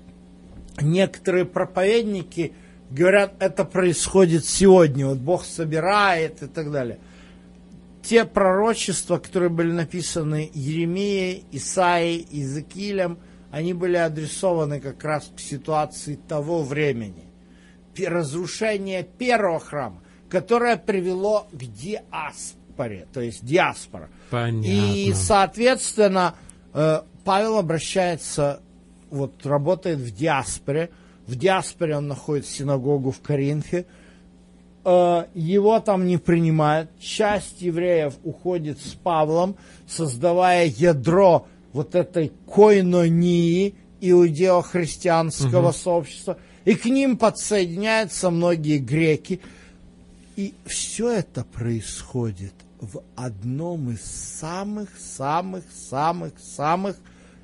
некоторые 0.80 1.44
проповедники 1.44 2.52
говорят, 2.90 3.34
это 3.40 3.64
происходит 3.64 4.44
сегодня, 4.44 5.06
вот 5.06 5.18
Бог 5.18 5.44
собирает 5.44 6.42
и 6.42 6.46
так 6.46 6.70
далее. 6.70 6.98
Те 8.02 8.24
пророчества, 8.24 9.18
которые 9.18 9.50
были 9.50 9.70
написаны 9.72 10.50
Еремией, 10.54 11.44
Исаией, 11.52 12.26
Иезекиилем, 12.30 13.18
они 13.50 13.74
были 13.74 13.96
адресованы 13.96 14.80
как 14.80 15.02
раз 15.04 15.30
к 15.34 15.40
ситуации 15.40 16.18
того 16.28 16.62
времени. 16.62 17.24
Разрушение 17.98 19.02
первого 19.02 19.58
храма, 19.58 20.00
которое 20.30 20.76
привело 20.76 21.48
к 21.50 21.56
диаспоре, 21.56 22.57
то 23.12 23.20
есть 23.20 23.44
диаспора. 23.44 24.08
Понятно. 24.30 24.66
И, 24.66 25.12
соответственно, 25.14 26.34
э, 26.72 27.00
Павел 27.24 27.58
обращается 27.58 28.60
вот 29.10 29.44
работает 29.44 29.98
в 29.98 30.14
диаспоре. 30.14 30.90
В 31.26 31.36
диаспоре 31.36 31.96
он 31.96 32.08
находит 32.08 32.46
синагогу 32.46 33.10
в 33.10 33.20
Коринфе. 33.20 33.86
Э, 34.84 35.24
его 35.34 35.80
там 35.80 36.06
не 36.06 36.16
принимают. 36.16 36.90
Часть 37.00 37.60
евреев 37.60 38.14
уходит 38.24 38.80
с 38.80 38.94
Павлом, 38.94 39.56
создавая 39.86 40.66
ядро 40.66 41.46
вот 41.72 41.94
этой 41.94 42.32
койнонии 42.46 43.74
иудео-христианского 44.00 45.68
угу. 45.68 45.76
сообщества. 45.76 46.38
И 46.64 46.74
к 46.74 46.84
ним 46.84 47.16
подсоединяются 47.16 48.30
многие 48.30 48.78
греки. 48.78 49.40
И 50.36 50.54
все 50.66 51.10
это 51.10 51.44
происходит 51.44 52.54
в 52.80 53.02
одном 53.16 53.90
из 53.90 54.02
самых-самых-самых-самых 54.02 56.96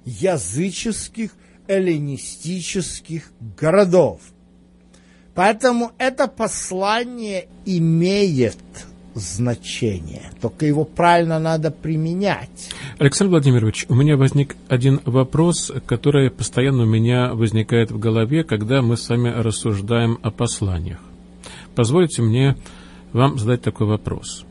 языческих 0.05 1.33
эллинистических 1.66 3.33
городов. 3.59 4.20
Поэтому 5.35 5.90
это 5.99 6.29
послание 6.29 7.49
имеет 7.64 8.59
значение, 9.14 10.31
только 10.40 10.66
его 10.66 10.85
правильно 10.85 11.38
надо 11.38 11.70
применять. 11.70 12.70
Александр 12.99 13.33
Владимирович, 13.33 13.87
у 13.88 13.94
меня 13.94 14.16
возник 14.16 14.57
один 14.68 15.01
вопрос, 15.05 15.73
который 15.87 16.31
постоянно 16.31 16.83
у 16.83 16.87
меня 16.87 17.35
возникает 17.35 17.90
в 17.90 17.99
голове, 17.99 18.44
когда 18.44 18.83
мы 18.83 18.97
с 18.97 19.09
вами 19.09 19.29
рассуждаем 19.29 20.18
о 20.23 20.31
посланиях. 20.31 20.99
Позвольте 21.75 22.23
мне 22.23 22.57
вам 23.12 23.38
задать 23.38 23.62
такой 23.62 23.87
вопрос. 23.87 24.44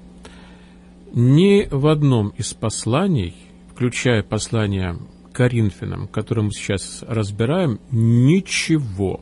Ни 1.13 1.67
в 1.69 1.85
одном 1.85 2.29
из 2.29 2.55
посланий, 2.55 3.35
включая 3.71 4.23
послание 4.23 4.97
Коринфянам, 5.31 6.07
который 6.07 6.45
мы 6.45 6.51
сейчас 6.51 7.03
разбираем, 7.07 7.79
ничего, 7.91 9.21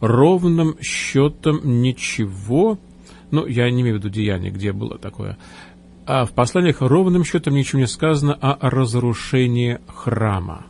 ровным 0.00 0.76
счетом 0.80 1.60
ничего, 1.80 2.76
ну, 3.30 3.46
я 3.46 3.70
не 3.70 3.82
имею 3.82 3.96
в 3.96 3.98
виду 4.00 4.08
деяние, 4.08 4.50
где 4.50 4.72
было 4.72 4.98
такое, 4.98 5.38
а 6.06 6.24
в 6.24 6.32
посланиях 6.32 6.80
ровным 6.80 7.24
счетом 7.24 7.54
ничего 7.54 7.78
не 7.78 7.86
сказано 7.86 8.34
о 8.34 8.68
разрушении 8.68 9.78
храма. 9.86 10.66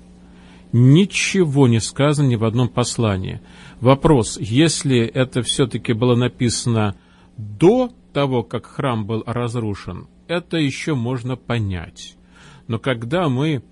Ничего 0.75 1.67
не 1.67 1.81
сказано 1.81 2.27
ни 2.27 2.37
в 2.37 2.45
одном 2.45 2.69
послании. 2.69 3.41
Вопрос, 3.81 4.39
если 4.39 4.99
это 4.99 5.43
все-таки 5.43 5.95
было 5.95 6.15
написано 6.15 6.95
до 7.39 7.91
того, 8.13 8.43
как 8.43 8.67
храм 8.67 9.07
был 9.07 9.23
разрушен, 9.25 10.09
это 10.29 10.57
еще 10.57 10.95
можно 10.95 11.37
понять. 11.37 12.17
Но 12.69 12.79
когда 12.79 13.29
мы 13.29 13.63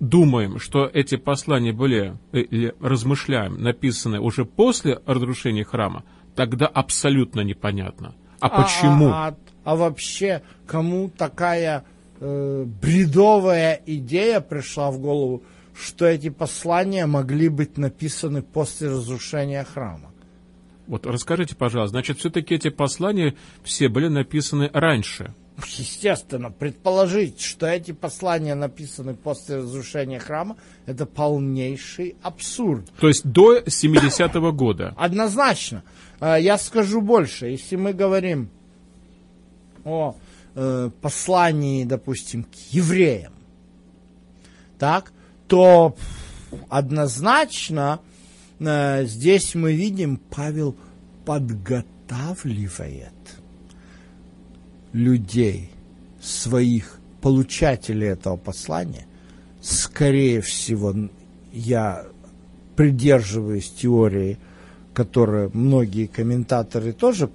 думаем, 0.00 0.58
что 0.58 0.86
эти 0.92 1.16
послания 1.16 1.72
были, 1.72 2.16
э, 2.32 2.40
или 2.40 2.74
размышляем, 2.80 3.62
написаны 3.62 4.20
уже 4.20 4.44
после 4.44 5.00
разрушения 5.06 5.64
храма, 5.64 6.04
тогда 6.34 6.66
абсолютно 6.66 7.40
непонятно. 7.40 8.14
А, 8.40 8.46
а 8.46 8.62
почему? 8.62 9.08
А, 9.08 9.28
а, 9.28 9.36
а 9.64 9.76
вообще, 9.76 10.42
кому 10.66 11.08
такая 11.08 11.84
э, 12.20 12.64
бредовая 12.82 13.80
идея 13.86 14.40
пришла 14.40 14.90
в 14.90 14.98
голову, 14.98 15.42
что 15.74 16.06
эти 16.06 16.30
послания 16.30 17.06
могли 17.06 17.48
быть 17.48 17.78
написаны 17.78 18.42
после 18.42 18.88
разрушения 18.88 19.64
храма? 19.64 20.10
Вот 20.86 21.06
расскажите, 21.06 21.54
пожалуйста, 21.56 21.92
значит, 21.92 22.18
все-таки 22.18 22.54
эти 22.54 22.68
послания 22.70 23.34
все 23.62 23.88
были 23.88 24.08
написаны 24.08 24.70
раньше– 24.72 25.34
естественно, 25.64 26.50
предположить, 26.50 27.40
что 27.40 27.66
эти 27.66 27.92
послания 27.92 28.54
написаны 28.54 29.14
после 29.14 29.56
разрушения 29.56 30.18
храма, 30.18 30.56
это 30.84 31.06
полнейший 31.06 32.16
абсурд. 32.22 32.90
То 33.00 33.08
есть 33.08 33.24
до 33.24 33.58
70-го 33.58 34.52
года? 34.52 34.94
Однозначно. 34.96 35.82
А, 36.20 36.36
я 36.36 36.58
скажу 36.58 37.00
больше. 37.00 37.46
Если 37.46 37.76
мы 37.76 37.92
говорим 37.92 38.50
о 39.84 40.16
э, 40.54 40.90
послании, 41.00 41.84
допустим, 41.84 42.44
к 42.44 42.54
евреям, 42.70 43.32
так, 44.78 45.12
то 45.48 45.96
однозначно 46.68 48.00
здесь 48.58 49.54
мы 49.54 49.74
видим, 49.74 50.18
Павел 50.30 50.76
подготавливает 51.24 53.12
людей, 54.92 55.70
своих 56.20 56.98
получателей 57.20 58.08
этого 58.08 58.36
послания, 58.36 59.06
скорее 59.60 60.40
всего, 60.40 60.94
я 61.52 62.04
придерживаюсь 62.76 63.70
теории, 63.70 64.38
которой 64.94 65.50
многие 65.52 66.06
комментаторы 66.06 66.92
тоже 66.92 67.30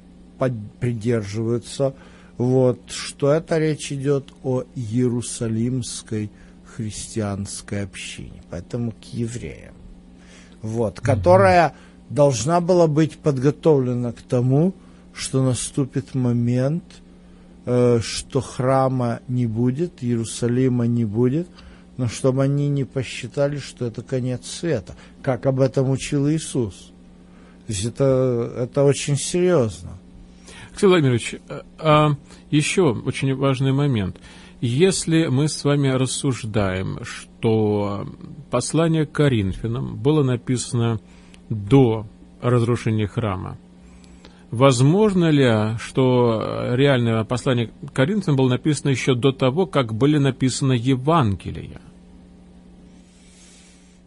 придерживаются, 0.80 1.94
вот, 2.38 2.90
что 2.90 3.32
это 3.32 3.60
речь 3.60 3.92
идет 3.92 4.34
о 4.44 4.64
Иерусалимской 4.76 6.32
христианской 6.76 7.84
общине, 7.84 8.42
поэтому 8.50 8.92
к 8.92 9.14
евреям, 9.14 9.76
вот, 10.62 11.00
которая 11.00 11.70
mm 11.70 11.74
должна 12.12 12.60
была 12.60 12.88
быть 12.88 13.18
подготовлена 13.18 14.12
к 14.12 14.22
тому, 14.22 14.74
что 15.14 15.42
наступит 15.42 16.14
момент– 16.14 16.84
Э, 17.64 18.00
что 18.02 18.42
храма 18.42 19.20
не 19.28 19.46
будет, 19.46 20.04
Иерусалима 20.04 20.88
не 20.88 21.06
будет, 21.06 21.48
но 21.98 22.08
чтобы 22.08 22.44
они 22.44 22.70
не 22.70 22.86
посчитали, 22.86 23.60
что 23.60 23.86
это 23.86 24.02
конец 24.02 24.48
света, 24.48 24.96
как 25.22 25.46
об 25.46 25.62
этом 25.62 25.92
учил 25.92 26.28
Иисус. 26.28 26.92
То 27.68 27.74
есть 27.74 27.86
это, 27.86 28.52
это 28.58 28.84
очень 28.84 29.16
серьезно. 29.16 29.92
Алексей 30.72 30.88
Владимирович, 30.88 31.36
а, 31.48 31.64
а 31.78 32.16
еще 32.50 32.94
очень 32.94 33.36
важный 33.36 33.74
момент. 33.74 34.18
Если 34.62 35.26
мы 35.26 35.48
с 35.48 35.64
вами 35.64 35.88
рассуждаем, 35.88 37.00
что 37.04 38.08
послание 38.52 39.06
к 39.06 39.12
Коринфянам 39.12 39.98
было 39.98 40.24
написано 40.24 41.00
до 41.50 42.06
разрушения 42.42 43.08
храма, 43.08 43.58
Возможно 44.52 45.30
ли, 45.30 45.78
что 45.80 46.74
реальное 46.76 47.24
послание 47.24 47.68
к 47.68 47.94
Коринфянам 47.94 48.36
было 48.36 48.50
написано 48.50 48.90
еще 48.90 49.16
до 49.16 49.32
того, 49.32 49.66
как 49.66 49.94
были 49.94 50.18
написаны 50.18 50.74
Евангелия? 50.74 51.80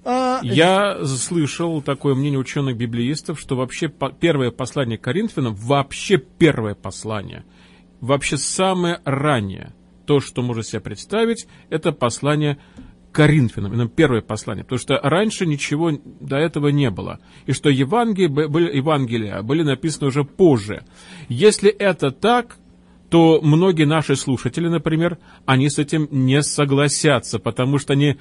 А... 0.05 0.41
Я 0.43 1.03
слышал 1.07 1.81
такое 1.81 2.15
мнение 2.15 2.39
ученых-библеистов, 2.39 3.41
что 3.41 3.57
вообще 3.57 3.91
первое 4.21 4.51
послание 4.51 4.99
Коринфянам, 4.99 5.55
вообще 5.55 6.19
первое 6.19 6.75
послание, 6.75 7.45
вообще 8.03 8.37
самое 8.37 9.01
раннее, 9.07 9.73
то, 10.07 10.21
что 10.21 10.43
можно 10.43 10.63
себе 10.63 10.81
представить, 10.81 11.47
это 11.71 11.93
послание 11.93 12.59
Коринфянам, 13.13 13.73
именно 13.73 13.89
первое 13.89 14.23
послание, 14.23 14.65
потому 14.65 14.81
что 14.81 14.99
раньше 15.03 15.47
ничего 15.47 15.93
до 16.21 16.37
этого 16.37 16.69
не 16.69 16.91
было, 16.91 17.21
и 17.47 17.53
что 17.53 17.71
Евангелия 17.71 18.29
были, 18.29 18.77
Евангелия 18.77 19.41
были 19.43 19.63
написаны 19.63 20.09
уже 20.09 20.25
позже. 20.25 20.85
Если 21.29 21.71
это 21.71 22.11
так, 22.11 22.57
то 23.11 23.41
многие 23.41 23.85
наши 23.85 24.17
слушатели, 24.17 24.67
например, 24.67 25.19
они 25.47 25.71
с 25.71 25.79
этим 25.79 26.09
не 26.11 26.43
согласятся, 26.43 27.39
потому 27.39 27.79
что 27.79 27.93
они 27.93 28.17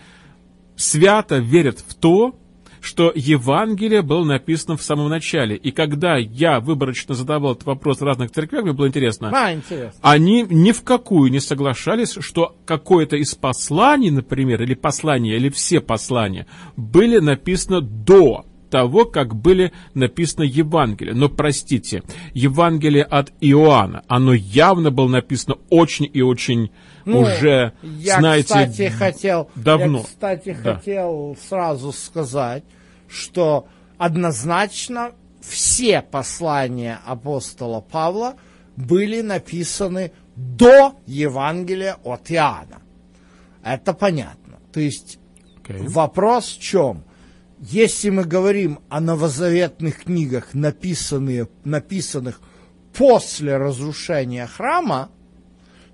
свято 0.76 1.40
верят 1.40 1.80
в 1.80 1.96
то, 1.96 2.36
что 2.84 3.14
Евангелие 3.16 4.02
было 4.02 4.26
написано 4.26 4.76
в 4.76 4.84
самом 4.84 5.10
начале. 5.10 5.56
И 5.56 5.72
когда 5.72 6.18
я 6.18 6.60
выборочно 6.60 7.16
задавал 7.16 7.54
этот 7.54 7.66
вопрос 7.66 8.00
в 8.02 8.04
разных 8.04 8.32
церквях, 8.32 8.64
мне 8.64 8.74
было 8.74 8.88
интересно, 8.88 9.32
А, 9.34 9.54
интересно. 9.54 9.98
они 10.02 10.46
ни 10.50 10.74
в 10.74 10.84
какую 10.84 11.32
не 11.32 11.40
соглашались, 11.40 12.18
что 12.20 12.58
какое-то 12.66 13.16
из 13.16 13.36
посланий, 13.36 14.12
например, 14.12 14.62
или 14.62 14.74
послания, 14.74 15.38
или 15.38 15.50
все 15.50 15.80
послания 15.80 16.46
были 16.76 17.20
написаны 17.20 17.80
до 17.80 18.46
того, 18.70 19.06
как 19.06 19.36
были 19.36 19.72
написаны 19.94 20.44
Евангелия. 20.44 21.14
Но, 21.14 21.30
простите, 21.30 22.04
Евангелие 22.34 23.04
от 23.04 23.32
Иоанна, 23.40 24.04
оно 24.08 24.34
явно 24.34 24.90
было 24.90 25.08
написано 25.08 25.58
очень 25.70 26.10
и 26.12 26.22
очень 26.22 26.72
Ну, 27.06 27.20
уже, 27.22 27.74
я, 27.82 28.20
знаете, 28.20 28.44
кстати, 28.46 28.90
хотел, 28.90 29.50
давно. 29.56 30.00
Я, 30.00 30.04
кстати, 30.06 30.58
Да. 30.64 30.76
хотел 30.76 31.38
сразу 31.50 31.92
сказать, 31.92 32.64
что 33.08 33.68
однозначно 33.98 35.12
все 35.42 36.02
послания 36.02 37.00
апостола 37.06 37.82
Павла 37.82 38.36
были 38.76 39.22
написаны 39.22 40.12
до 40.36 40.96
Евангелия 41.06 41.98
от 42.04 42.32
Иоанна. 42.32 42.82
Это 43.64 43.94
понятно. 43.94 44.60
То 44.72 44.80
есть 44.80 45.20
Окей. 45.64 45.88
вопрос 45.88 46.46
в 46.48 46.62
чем? 46.62 47.04
Если 47.60 48.10
мы 48.10 48.26
говорим 48.26 48.80
о 48.90 49.00
новозаветных 49.00 50.04
книгах, 50.04 50.54
написанные, 50.54 51.48
написанных 51.64 52.42
после 52.94 53.58
разрушения 53.58 54.48
храма, 54.48 55.10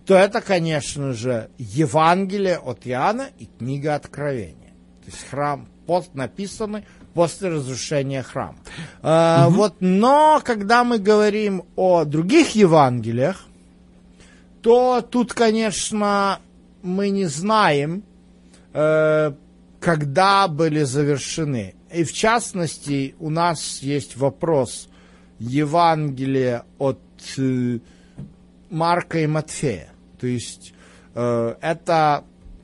то 0.10 0.15
это, 0.15 0.41
конечно 0.41 1.13
же, 1.13 1.52
Евангелие 1.60 2.58
от 2.58 2.88
Иоанна 2.88 3.28
и 3.38 3.45
книга 3.45 3.93
Откровения. 3.93 4.74
То 5.06 5.12
есть 5.12 5.30
храм 5.30 5.67
пост 5.86 6.15
написаны 6.15 6.84
после 7.13 7.50
разрушения 7.50 8.24
храма. 8.24 8.58
А, 9.04 9.50
Вот, 9.50 9.76
но 9.82 10.41
когда 10.43 10.84
мы 10.84 10.98
говорим 10.98 11.62
о 11.76 12.06
других 12.06 12.56
Евангелиях, 12.56 13.45
то 14.63 15.02
тут, 15.08 15.34
конечно, 15.34 16.39
мы 16.82 17.10
не 17.10 17.26
знаем, 17.26 18.02
э, 18.74 19.32
когда 19.80 20.48
были 20.48 20.82
завершены. 20.86 21.76
И 21.93 22.04
в 22.04 22.13
частности, 22.13 23.13
у 23.19 23.30
нас 23.30 23.84
есть 23.84 24.17
вопрос 24.17 24.89
Евангелия 25.38 26.63
от 26.80 27.00
э, 27.38 27.78
Марка 28.72 29.19
и 29.19 29.28
Матфея. 29.28 29.88
То 30.19 30.27
есть 30.27 30.73
э, 31.15 31.55
это 31.62 32.23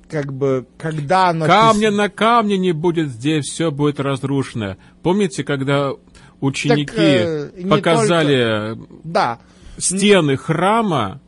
как 0.10 0.34
бы 0.34 0.68
когда 0.78 1.30
оно... 1.30 1.46
Камня 1.46 1.92
на 1.92 2.10
камне 2.10 2.58
не 2.58 2.72
будет 2.72 3.10
здесь, 3.10 3.46
все 3.46 3.72
будет 3.72 4.00
разрушено. 4.00 4.78
Помните, 5.02 5.44
когда 5.44 5.92
ученики 6.42 6.86
Так, 6.86 6.98
э, 6.98 7.68
показали 7.70 8.78
Да. 9.04 9.40
стены 9.78 10.38
храма? 10.38 11.22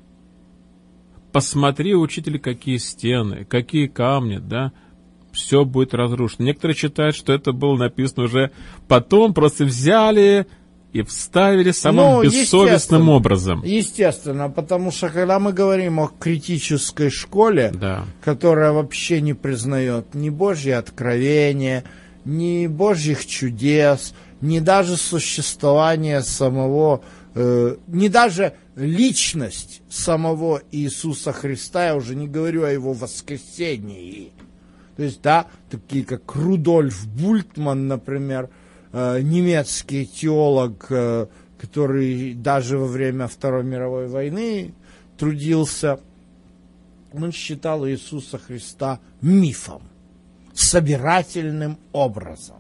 Посмотри, 1.32 1.96
учитель, 1.96 2.40
какие 2.40 2.78
стены, 2.78 3.46
какие 3.46 3.88
камни, 3.88 4.38
да? 4.38 4.72
Все 5.32 5.66
будет 5.66 5.94
разрушено. 5.94 6.46
Некоторые 6.46 6.76
считают, 6.76 7.16
что 7.16 7.34
это 7.34 7.52
было 7.52 7.78
написано 7.78 8.24
уже 8.24 8.52
потом, 8.88 9.34
просто 9.34 9.66
взяли 9.66 10.48
и 10.94 11.02
вставили 11.04 11.72
самым 11.72 12.06
Ну, 12.06 12.24
бессовестным 12.24 12.66
естественно. 12.74 13.12
образом. 13.12 13.64
Естественно, 13.64 14.50
потому 14.50 14.92
что 14.92 15.10
когда 15.10 15.38
мы 15.40 15.54
говорим 15.54 16.00
о 16.00 16.08
критической 16.20 17.10
школе, 17.10 17.72
Да. 17.74 18.06
которая 18.24 18.72
вообще 18.72 19.22
не 19.22 19.34
признает 19.34 20.14
ни 20.16 20.30
Божье 20.30 20.78
откровение, 20.78 21.84
ни 22.26 22.68
Божьих 22.68 23.26
чудес, 23.26 24.14
ни 24.42 24.60
даже 24.60 24.98
существование 24.98 26.22
самого, 26.22 27.02
э, 27.36 27.76
ни 27.88 28.08
даже 28.08 28.54
личность 28.76 29.82
самого 29.90 30.62
Иисуса 30.72 31.34
Христа, 31.34 31.88
я 31.88 31.96
уже 31.96 32.16
не 32.16 32.28
говорю 32.28 32.64
о 32.64 32.72
его 32.72 32.94
воскресении. 32.94 34.32
То 34.96 35.04
есть, 35.04 35.22
да, 35.22 35.46
такие 35.70 36.04
как 36.04 36.36
Рудольф 36.36 37.06
Бультман, 37.08 37.88
например, 37.88 38.50
немецкий 38.94 40.06
теолог, 40.06 40.86
э, 40.90 41.28
который 41.60 42.34
даже 42.34 42.78
во 42.78 42.88
время 42.88 43.28
Второй 43.28 43.64
мировой 43.64 44.08
войны 44.08 44.74
трудился, 45.18 46.00
он 47.14 47.32
считал 47.32 47.88
Иисуса 47.88 48.38
Христа 48.38 49.00
мифом, 49.22 49.82
собирательным 50.54 51.78
образом. 51.92 52.58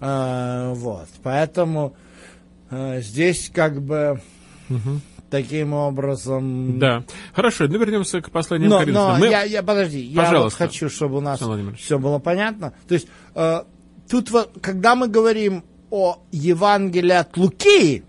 Э, 0.00 0.72
вот, 0.74 1.08
поэтому 1.22 1.94
э, 2.70 3.00
здесь 3.00 3.50
как 3.52 3.80
бы 3.80 4.20
таким 5.30 5.72
образом... 5.72 6.78
Да. 6.78 7.04
Хорошо, 7.32 7.66
ну 7.68 7.78
вернемся 7.78 8.20
к 8.20 8.30
посланию 8.30 8.70
Но, 8.70 8.78
Коринфянам. 8.80 9.18
но 9.18 9.18
Мы- 9.18 9.30
я, 9.30 9.42
я 9.42 9.62
подожди, 9.62 10.00
я 10.00 10.20
вот 10.20 10.26
Пожалуйста. 10.26 10.58
хочу, 10.58 10.88
чтобы 10.88 11.16
у 11.18 11.20
нас 11.20 11.40
все 11.78 11.98
было 11.98 12.18
понятно. 12.18 12.72
То 12.86 12.94
есть 12.94 13.08
э, 13.34 13.62
тут 14.08 14.30
вот, 14.30 14.58
когда 14.60 14.94
мы 14.94 15.08
говорим 15.08 15.64
о 15.90 16.18
Евангелии 16.32 17.12
от 17.12 17.36
Луки, 17.36 18.04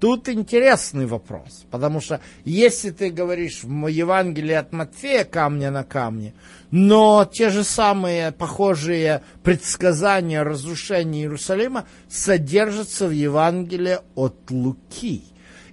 тут 0.00 0.28
интересный 0.28 1.06
вопрос, 1.06 1.64
потому 1.70 2.00
что 2.00 2.20
если 2.44 2.90
ты 2.90 3.10
говоришь 3.10 3.62
в 3.62 3.86
Евангелии 3.86 4.54
от 4.54 4.72
Матфея 4.72 5.24
камня 5.24 5.70
на 5.70 5.84
камне, 5.84 6.34
но 6.70 7.28
те 7.30 7.50
же 7.50 7.64
самые 7.64 8.32
похожие 8.32 9.22
предсказания 9.42 10.42
разрушения 10.42 11.22
Иерусалима 11.22 11.86
содержатся 12.08 13.06
в 13.06 13.12
Евангелии 13.12 13.98
от 14.14 14.50
Луки. 14.50 15.24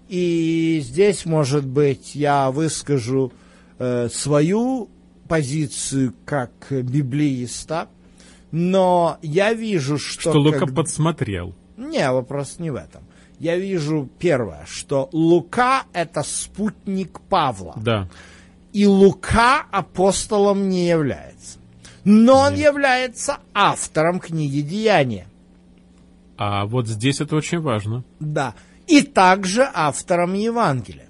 И 0.08 0.82
здесь, 0.84 1.26
может 1.26 1.65
быть, 1.65 2.13
я 2.15 2.52
выскажу 2.52 3.34
э, 3.80 4.08
свою 4.13 4.89
позицию 5.28 6.13
как 6.26 6.52
библеиста, 6.69 7.89
но 8.58 9.18
я 9.22 9.54
вижу, 9.54 9.98
что... 10.00 10.30
Что 10.30 10.39
Лука 10.39 10.60
как- 10.60 10.74
подсмотрел. 10.74 11.54
Не, 11.76 12.10
вопрос 12.10 12.58
не 12.58 12.72
в 12.72 12.76
этом. 12.76 13.04
Я 13.38 13.58
вижу 13.58 14.10
первое, 14.18 14.65
что 14.65 15.10
Лука 15.12 15.84
это 15.91 16.24
спутник 16.24 17.20
Павла. 17.20 17.74
Да. 17.76 18.08
И 18.72 18.86
Лука 18.88 19.65
апостолом 19.72 20.70
не 20.70 20.88
является. 20.88 21.60
Но 22.06 22.44
он 22.44 22.56
является 22.56 23.39
автором 23.54 24.22
книги 24.22 24.62
Деяния. 24.62 25.28
А 26.38 26.65
вот 26.65 26.88
здесь 26.88 27.20
это 27.20 27.36
очень 27.36 27.60
важно. 27.60 28.06
Да. 28.22 28.56
И 28.88 29.02
также 29.02 29.70
автором 29.74 30.34
Евангелия. 30.34 31.10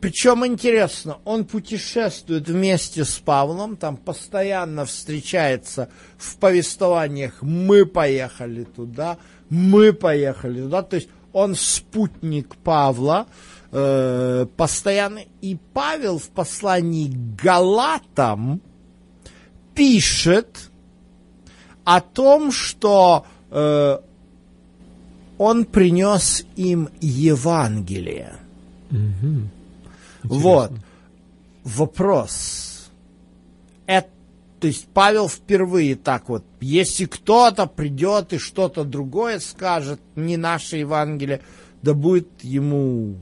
Причем 0.00 0.44
интересно, 0.44 1.18
он 1.24 1.44
путешествует 1.44 2.48
вместе 2.48 3.04
с 3.04 3.18
Павлом, 3.18 3.76
там 3.76 3.96
постоянно 3.96 4.84
встречается 4.86 5.88
в 6.16 6.36
повествованиях 6.36 7.42
«мы 7.42 7.86
поехали 7.86 8.64
туда», 8.64 9.18
«мы 9.50 9.92
поехали 9.92 10.62
туда», 10.62 10.82
то 10.82 10.96
есть 10.96 11.08
он 11.32 11.54
спутник 11.54 12.56
Павла, 12.56 13.26
э, 13.70 14.46
постоянно, 14.56 15.20
и 15.40 15.56
Павел 15.72 16.18
в 16.18 16.28
послании 16.30 17.08
к 17.08 17.42
Галатам 17.42 18.60
пишет 19.74 20.70
о 21.84 22.00
том, 22.00 22.50
что 22.50 23.26
э, 23.50 23.98
он 25.38 25.64
принес 25.66 26.44
им 26.56 26.88
Евангелие. 27.00 28.32
Вот. 30.24 30.72
Вопрос. 31.64 32.90
Это, 33.86 34.08
то 34.60 34.66
есть 34.66 34.88
Павел 34.92 35.28
впервые 35.28 35.94
так 35.96 36.28
вот, 36.28 36.44
если 36.60 37.04
кто-то 37.06 37.66
придет 37.66 38.32
и 38.32 38.38
что-то 38.38 38.84
другое 38.84 39.38
скажет, 39.38 40.00
не 40.16 40.36
наше 40.36 40.78
Евангелие, 40.78 41.40
да 41.82 41.94
будет 41.94 42.42
ему. 42.42 43.16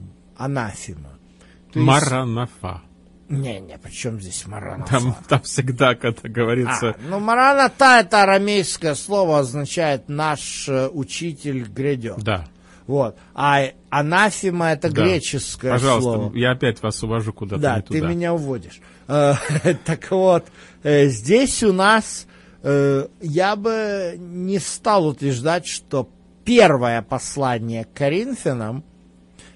То 1.73 1.79
есть- 1.79 1.87
Маранафа. 1.87 2.83
Не-не, 3.29 3.79
при 3.79 3.91
чем 3.91 4.21
здесь 4.21 4.47
Маранафа? 4.47 4.91
Там, 4.91 5.17
там 5.27 5.41
всегда, 5.43 5.95
когда 5.95 6.29
говорится... 6.29 6.91
А, 6.91 6.97
ну, 7.09 7.19
Мараната 7.19 8.01
это 8.01 8.25
арамейское 8.25 8.95
слово, 8.95 9.38
означает 9.38 10.09
наш 10.09 10.69
э, 10.69 10.88
учитель 10.88 11.62
грядет. 11.62 12.23
Да. 12.23 12.47
Вот. 12.87 13.16
А 13.35 13.62
анафема 13.90 14.73
это 14.73 14.90
да. 14.90 15.03
греческое 15.05 15.73
Пожалуйста, 15.73 16.14
слово. 16.14 16.37
я 16.37 16.53
опять 16.53 16.83
вас 16.83 17.03
увожу 17.03 17.33
куда-то 17.33 17.62
Да, 17.62 17.83
ты 17.83 18.01
меня 18.01 18.35
уводишь. 18.35 18.81
Э, 19.09 19.35
Так 19.85 20.11
вот, 20.11 20.47
э, 20.83 21.07
здесь 21.09 21.62
у 21.62 21.73
нас 21.73 22.27
э, 22.62 23.07
я 23.21 23.57
бы 23.57 24.16
не 24.18 24.59
стал 24.59 25.07
утверждать, 25.07 25.66
что 25.66 26.09
первое 26.45 27.03
послание 27.03 27.85
к 27.85 27.92
Коринфянам 27.92 28.85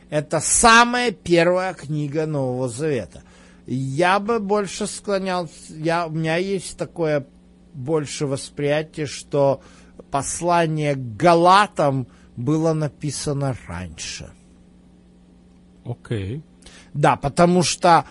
это 0.09 0.41
самая 0.41 1.11
первая 1.11 1.75
книга 1.75 2.27
Нового 2.27 2.69
Завета. 2.69 3.23
Я 3.67 4.21
бы 4.21 4.39
больше 4.39 4.87
склонял, 4.87 5.49
я, 5.69 6.07
у 6.07 6.11
меня 6.11 6.37
есть 6.37 6.79
такое 6.79 7.27
больше 7.75 8.27
восприятие, 8.27 9.07
что 9.07 9.61
послание 10.11 10.95
к 10.95 11.17
Галатам 11.17 12.07
было 12.37 12.73
написано 12.73 13.57
раньше. 13.67 14.31
Окей. 15.85 16.37
Okay. 16.37 16.43
Да, 16.95 17.17
потому 17.17 17.63
что 17.63 18.05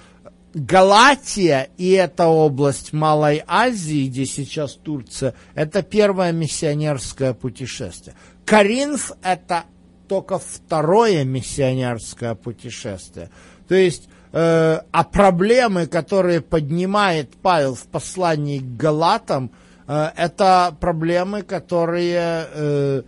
Галатия 0.54 1.70
и 1.78 1.92
эта 1.92 2.28
область 2.28 2.94
Малой 2.94 3.44
Азии, 3.46 4.08
где 4.08 4.26
сейчас 4.26 4.76
Турция, 4.76 5.34
это 5.54 5.84
первое 5.84 6.32
миссионерское 6.32 7.34
путешествие. 7.34 8.16
Каринф 8.46 9.12
это 9.22 9.66
только 10.08 10.40
второе 10.40 11.24
миссионерское 11.24 12.36
путешествие. 12.36 13.32
То 13.68 13.76
есть, 13.76 14.08
э, 14.32 14.80
а 14.92 15.04
проблемы, 15.04 15.88
которые 15.88 16.42
поднимает 16.42 17.32
Павел 17.42 17.76
в 17.76 17.88
послании 17.88 18.60
к 18.60 18.78
Галатам, 18.78 19.52
э, 19.88 20.12
это 20.16 20.78
проблемы, 20.80 21.42
которые 21.42 22.48
э, 22.54 23.02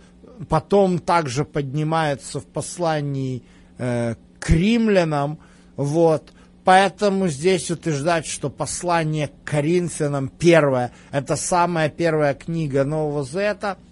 потом 0.48 0.98
также 0.98 1.44
поднимаются 1.44 2.40
в 2.40 2.46
послании 2.46 3.42
э, 3.78 4.14
к 4.38 4.50
римлянам. 4.50 5.38
Вот. 5.76 6.32
Поэтому 6.64 7.28
здесь 7.28 7.70
утверждать, 7.70 8.26
что 8.26 8.50
послание 8.50 9.28
к 9.28 9.48
Коринфянам 9.48 10.28
первое, 10.28 10.92
это 11.10 11.36
самая 11.36 11.88
первая 11.88 12.34
книга 12.34 12.84
Нового 12.84 13.24
Завета– 13.24 13.78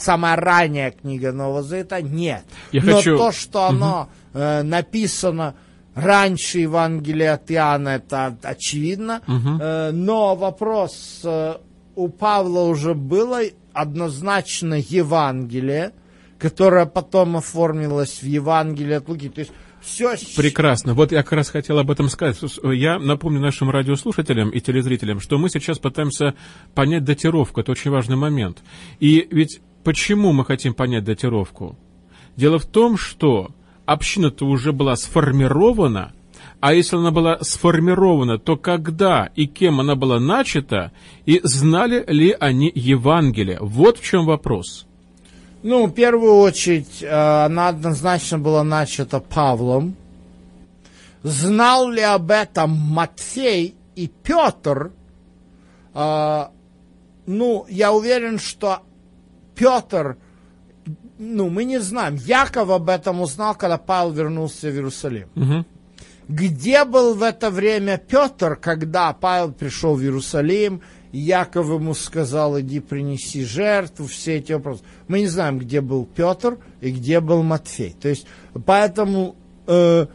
самая 0.00 0.36
ранняя 0.36 0.90
книга 0.90 1.32
Нового 1.32 1.62
Завета, 1.62 2.02
нет. 2.02 2.44
Я 2.72 2.82
Но 2.82 2.96
хочу... 2.96 3.16
то, 3.16 3.32
что 3.32 3.66
оно 3.66 4.08
угу. 4.32 4.40
э, 4.40 4.62
написано 4.62 5.54
раньше 5.94 6.58
Евангелия 6.60 7.34
от 7.34 7.50
Иоанна, 7.50 7.90
это 7.90 8.36
очевидно. 8.42 9.22
Угу. 9.26 9.58
Э, 9.60 9.90
но 9.92 10.34
вопрос, 10.34 11.20
э, 11.24 11.54
у 11.94 12.08
Павла 12.08 12.62
уже 12.62 12.94
было 12.94 13.42
однозначно 13.72 14.74
Евангелие, 14.74 15.92
которое 16.38 16.86
потом 16.86 17.36
оформилось 17.36 18.22
в 18.22 18.26
Евангелие 18.26 18.98
от 18.98 19.08
Луки. 19.08 19.28
То 19.28 19.40
есть 19.40 19.52
все... 19.80 20.14
Прекрасно. 20.36 20.94
Вот 20.94 21.12
я 21.12 21.22
как 21.22 21.32
раз 21.32 21.50
хотел 21.50 21.78
об 21.78 21.90
этом 21.90 22.08
сказать. 22.08 22.38
Я 22.62 22.98
напомню 22.98 23.40
нашим 23.40 23.70
радиослушателям 23.70 24.50
и 24.50 24.60
телезрителям, 24.60 25.20
что 25.20 25.38
мы 25.38 25.48
сейчас 25.48 25.78
пытаемся 25.78 26.34
понять 26.74 27.04
датировку. 27.04 27.60
Это 27.60 27.72
очень 27.72 27.90
важный 27.90 28.16
момент. 28.16 28.62
И 28.98 29.26
ведь 29.30 29.60
почему 29.84 30.32
мы 30.32 30.44
хотим 30.44 30.74
понять 30.74 31.04
датировку? 31.04 31.78
Дело 32.36 32.58
в 32.58 32.66
том, 32.66 32.96
что 32.96 33.50
община-то 33.86 34.46
уже 34.46 34.72
была 34.72 34.96
сформирована, 34.96 36.12
а 36.60 36.74
если 36.74 36.96
она 36.96 37.10
была 37.10 37.38
сформирована, 37.40 38.38
то 38.38 38.56
когда 38.56 39.30
и 39.34 39.46
кем 39.46 39.80
она 39.80 39.94
была 39.94 40.20
начата, 40.20 40.92
и 41.24 41.40
знали 41.42 42.04
ли 42.06 42.36
они 42.38 42.70
Евангелие? 42.74 43.58
Вот 43.60 43.98
в 43.98 44.04
чем 44.04 44.26
вопрос. 44.26 44.86
Ну, 45.62 45.86
в 45.86 45.92
первую 45.92 46.36
очередь, 46.36 47.02
э, 47.02 47.08
она 47.08 47.68
однозначно 47.68 48.38
была 48.38 48.62
начата 48.62 49.20
Павлом. 49.20 49.94
Знал 51.22 51.90
ли 51.90 52.02
об 52.02 52.30
этом 52.30 52.70
Матфей 52.70 53.74
и 53.94 54.10
Петр? 54.22 54.92
Э, 55.94 56.46
ну, 57.26 57.66
я 57.68 57.92
уверен, 57.92 58.38
что 58.38 58.80
Петр, 59.54 60.16
ну, 61.18 61.50
мы 61.50 61.64
не 61.64 61.78
знаем. 61.80 62.16
Яков 62.16 62.70
об 62.70 62.88
этом 62.88 63.20
узнал, 63.20 63.54
когда 63.54 63.78
Павел 63.78 64.12
вернулся 64.12 64.68
в 64.68 64.74
Иерусалим. 64.74 65.28
Угу. 65.36 65.64
Где 66.30 66.84
был 66.84 67.14
в 67.14 67.24
это 67.24 67.50
время 67.50 67.98
Петр, 67.98 68.54
когда 68.54 69.12
Павел 69.12 69.50
пришел 69.50 69.96
в 69.96 70.00
Иерусалим, 70.00 70.80
Яков 71.10 71.66
ему 71.66 71.92
сказал, 71.92 72.60
иди 72.60 72.78
принеси 72.78 73.44
жертву, 73.44 74.06
все 74.06 74.36
эти 74.36 74.52
вопросы. 74.52 74.84
Мы 75.08 75.22
не 75.22 75.26
знаем, 75.26 75.58
где 75.58 75.80
был 75.80 76.04
Петр 76.06 76.58
и 76.80 76.92
где 76.92 77.18
был 77.18 77.42
Матфей. 77.42 77.96
То 78.00 78.08
есть, 78.08 78.28
поэтому, 78.64 79.34
э, 79.66 80.06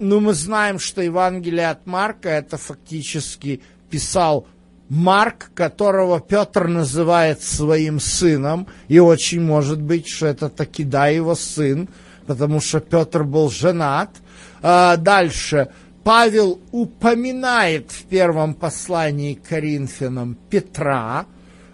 ну, 0.00 0.18
мы 0.18 0.34
знаем, 0.34 0.80
что 0.80 1.02
Евангелие 1.02 1.70
от 1.70 1.86
Марка 1.86 2.30
это 2.30 2.56
фактически 2.56 3.62
писал 3.90 4.48
Марк, 4.88 5.52
которого 5.54 6.18
Петр 6.18 6.66
называет 6.66 7.42
своим 7.42 8.00
сыном, 8.00 8.66
и 8.88 8.98
очень 8.98 9.40
может 9.40 9.80
быть, 9.80 10.08
что 10.08 10.26
это 10.26 10.48
таки 10.48 10.82
да 10.82 11.06
его 11.06 11.36
сын, 11.36 11.88
потому 12.26 12.60
что 12.60 12.80
Петр 12.80 13.22
был 13.22 13.50
женат. 13.50 14.10
А 14.62 14.96
дальше 14.96 15.68
Павел 16.04 16.60
упоминает 16.72 17.90
в 17.90 18.04
первом 18.04 18.54
послании 18.54 19.34
к 19.34 19.48
Коринфянам 19.48 20.36
Петра, 20.48 21.26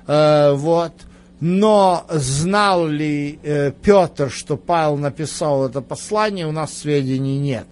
э, 0.07 0.53
вот, 0.53 0.93
но 1.41 2.07
знал 2.11 2.87
ли 2.87 3.39
э, 3.43 3.73
Петр, 3.83 4.31
что 4.31 4.57
Павел 4.57 4.97
написал 4.97 5.67
это 5.69 5.81
послание, 5.81 6.47
у 6.47 6.53
нас 6.53 6.77
сведений 6.77 7.39
нет. 7.39 7.67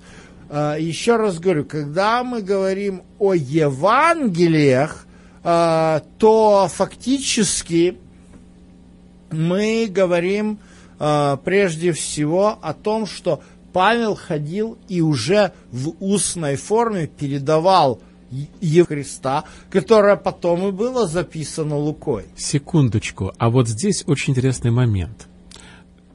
Э, 0.48 0.77
еще 0.79 1.16
раз 1.16 1.38
говорю, 1.38 1.64
когда 1.64 2.22
мы 2.22 2.42
говорим 2.42 3.03
о 3.18 3.35
Евангелиях, 3.35 5.07
э, 5.42 6.00
то 6.18 6.68
фактически 6.72 7.98
мы 9.31 9.88
говорим 9.90 10.59
э, 10.98 11.37
прежде 11.44 11.92
всего 11.92 12.59
о 12.61 12.72
том, 12.72 13.07
что 13.07 13.42
Павел 13.75 14.15
ходил 14.15 14.79
и 14.89 15.01
уже 15.01 15.53
в 15.73 15.97
устной 15.99 16.55
форме 16.55 17.09
передавал 17.09 18.01
Христа, 18.89 19.45
которое 19.69 20.15
потом 20.15 20.69
и 20.69 20.71
было 20.71 21.09
записано 21.09 21.77
Лукой. 21.77 22.25
Секундочку, 22.37 23.33
а 23.37 23.51
вот 23.51 23.69
здесь 23.69 24.05
очень 24.07 24.33
интересный 24.33 24.71
момент. 24.71 25.27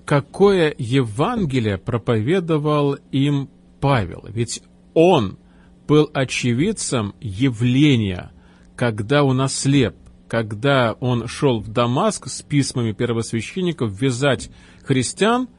Какое 0.06 0.74
Евангелие 0.78 1.78
проповедовал 1.78 2.96
им 3.12 3.50
Павел? 3.82 4.24
Ведь 4.30 4.64
он 4.94 5.38
был 5.86 6.10
очевидцем 6.14 7.14
явления, 7.20 8.32
когда 8.78 9.26
он 9.26 9.42
ослеп, 9.42 9.96
когда 10.30 10.94
он 10.94 11.28
шел 11.28 11.60
в 11.60 11.68
Дамаск 11.68 12.28
с 12.28 12.42
письмами 12.42 12.94
первосвященников 12.94 13.92
вязать 14.00 14.50
христиан, 14.86 15.50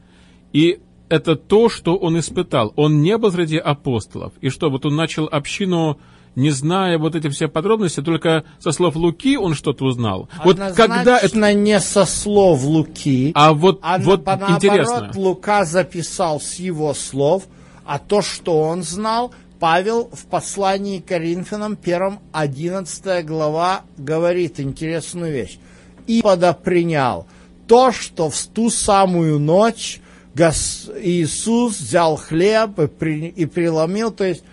и 0.51 0.79
это 1.11 1.35
то, 1.35 1.67
что 1.67 1.97
он 1.97 2.17
испытал. 2.17 2.71
Он 2.77 3.01
не 3.01 3.17
был 3.17 3.33
среди 3.33 3.57
апостолов. 3.57 4.31
И 4.39 4.47
что, 4.47 4.69
вот 4.69 4.85
он 4.85 4.95
начал 4.95 5.27
общину, 5.29 5.99
не 6.37 6.51
зная 6.51 6.97
вот 6.97 7.15
эти 7.15 7.27
все 7.27 7.49
подробности, 7.49 8.01
только 8.01 8.45
со 8.59 8.71
слов 8.71 8.95
Луки 8.95 9.35
он 9.35 9.53
что-то 9.53 9.83
узнал. 9.83 10.29
Вот 10.45 10.57
когда 10.73 11.19
это 11.19 11.53
не 11.53 11.81
со 11.81 12.05
слов 12.05 12.63
Луки, 12.63 13.33
а 13.35 13.53
вот, 13.53 13.79
а 13.83 13.99
вот 13.99 14.25
на, 14.25 14.55
интересно. 14.55 15.01
Наоборот, 15.01 15.15
Лука 15.17 15.65
записал 15.65 16.39
с 16.39 16.55
его 16.55 16.93
слов, 16.93 17.43
а 17.85 17.99
то, 17.99 18.21
что 18.21 18.61
он 18.61 18.81
знал, 18.83 19.33
Павел 19.59 20.09
в 20.13 20.25
послании 20.27 20.99
к 20.99 21.07
Коринфянам, 21.07 21.75
первом 21.75 22.19
11 22.31 23.25
глава, 23.25 23.81
говорит 23.97 24.61
интересную 24.61 25.33
вещь. 25.33 25.59
«И 26.07 26.21
подопринял 26.21 27.27
то, 27.67 27.91
что 27.91 28.29
в 28.29 28.47
ту 28.47 28.69
самую 28.69 29.39
ночь 29.39 29.99
Иисус 30.35 31.79
взял 31.79 32.15
хлеб 32.15 32.79
и, 32.79 32.87
при, 32.87 33.27
и 33.27 33.45
преломил. 33.45 34.11
То 34.11 34.23
есть 34.23 34.43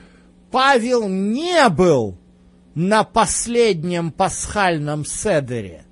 Павел 0.50 1.08
не 1.08 1.68
был 1.68 2.16
на 2.74 3.04
последнем 3.04 4.10
пасхальном 4.10 5.04
седере, 5.04 5.84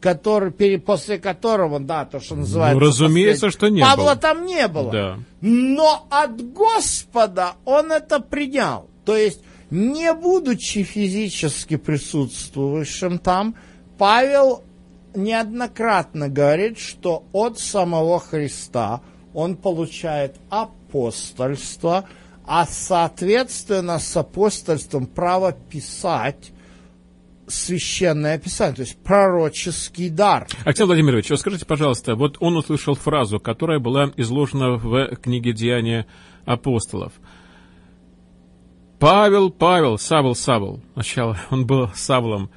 который, 0.00 0.50
после 0.78 1.18
которого, 1.18 1.80
да, 1.80 2.04
то, 2.04 2.20
что 2.20 2.34
называется... 2.34 2.80
Ну, 2.80 2.86
разумеется, 2.86 3.46
послед... 3.46 3.58
что 3.58 3.68
не 3.68 3.80
Павла 3.82 4.14
был. 4.14 4.20
там 4.20 4.46
не 4.46 4.68
было. 4.68 4.92
Да. 4.92 5.18
Но 5.40 6.06
от 6.10 6.52
Господа 6.52 7.52
он 7.64 7.92
это 7.92 8.20
принял. 8.20 8.88
То 9.04 9.16
есть, 9.16 9.40
не 9.70 10.12
будучи 10.14 10.82
физически 10.82 11.76
присутствующим 11.76 13.18
там, 13.18 13.54
Павел 13.98 14.62
неоднократно 15.14 16.28
говорит, 16.28 16.78
что 16.78 17.24
от 17.32 17.58
самого 17.58 18.20
Христа 18.20 19.00
он 19.34 19.56
получает 19.56 20.36
апостольство, 20.50 22.04
а 22.46 22.66
соответственно 22.66 23.98
с 23.98 24.16
апостольством 24.16 25.06
право 25.06 25.52
писать 25.52 26.52
священное 27.46 28.38
писание, 28.38 28.76
то 28.76 28.82
есть 28.82 28.98
пророческий 29.02 30.10
дар. 30.10 30.46
Александр 30.64 30.94
Владимирович, 30.94 31.32
скажите, 31.38 31.64
пожалуйста, 31.64 32.14
вот 32.14 32.36
он 32.40 32.56
услышал 32.56 32.94
фразу, 32.94 33.40
которая 33.40 33.78
была 33.78 34.12
изложена 34.16 34.76
в 34.76 35.16
книге 35.16 35.52
«Деяния 35.52 36.06
апостолов». 36.44 37.12
Павел, 38.98 39.50
Павел, 39.50 39.96
Савл, 39.96 40.34
Савл. 40.34 40.80
Сначала 40.94 41.38
он 41.50 41.66
был 41.66 41.88
Савлом 41.94 42.50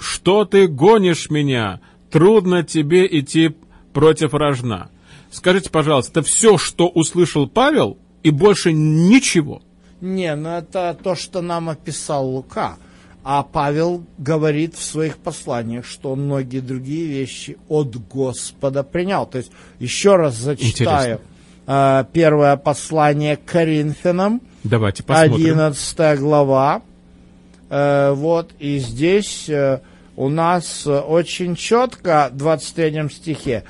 что 0.00 0.44
ты 0.44 0.66
гонишь 0.66 1.30
меня? 1.30 1.80
Трудно 2.10 2.62
тебе 2.62 3.06
идти 3.06 3.54
против 3.92 4.34
рожна. 4.34 4.90
Скажите, 5.30 5.70
пожалуйста, 5.70 6.20
это 6.20 6.22
все, 6.22 6.56
что 6.58 6.88
услышал 6.88 7.48
Павел, 7.48 7.98
и 8.22 8.30
больше 8.30 8.72
ничего? 8.72 9.62
Не, 10.00 10.34
ну 10.36 10.50
это 10.50 10.96
то, 11.02 11.14
что 11.14 11.40
нам 11.40 11.68
описал 11.68 12.28
Лука. 12.28 12.76
А 13.24 13.42
Павел 13.42 14.04
говорит 14.16 14.74
в 14.74 14.82
своих 14.82 15.18
посланиях, 15.18 15.84
что 15.84 16.12
он 16.12 16.24
многие 16.24 16.60
другие 16.60 17.06
вещи 17.06 17.58
от 17.68 17.94
Господа 18.08 18.82
принял. 18.82 19.26
То 19.26 19.38
есть, 19.38 19.50
еще 19.80 20.16
раз 20.16 20.36
зачитаю 20.36 21.20
э, 21.66 22.04
первое 22.12 22.56
послание 22.56 23.36
к 23.36 23.44
Коринфянам. 23.44 24.40
Давайте 24.64 25.02
посмотрим. 25.02 25.60
11 25.60 26.20
глава. 26.20 26.82
Э, 27.70 28.12
вот, 28.12 28.52
и 28.58 28.78
здесь 28.78 29.48
э, 29.48 29.80
у 30.16 30.28
нас 30.28 30.86
очень 30.86 31.54
четко, 31.54 32.30
в 32.32 32.36
23 32.36 33.08
стихе, 33.10 33.64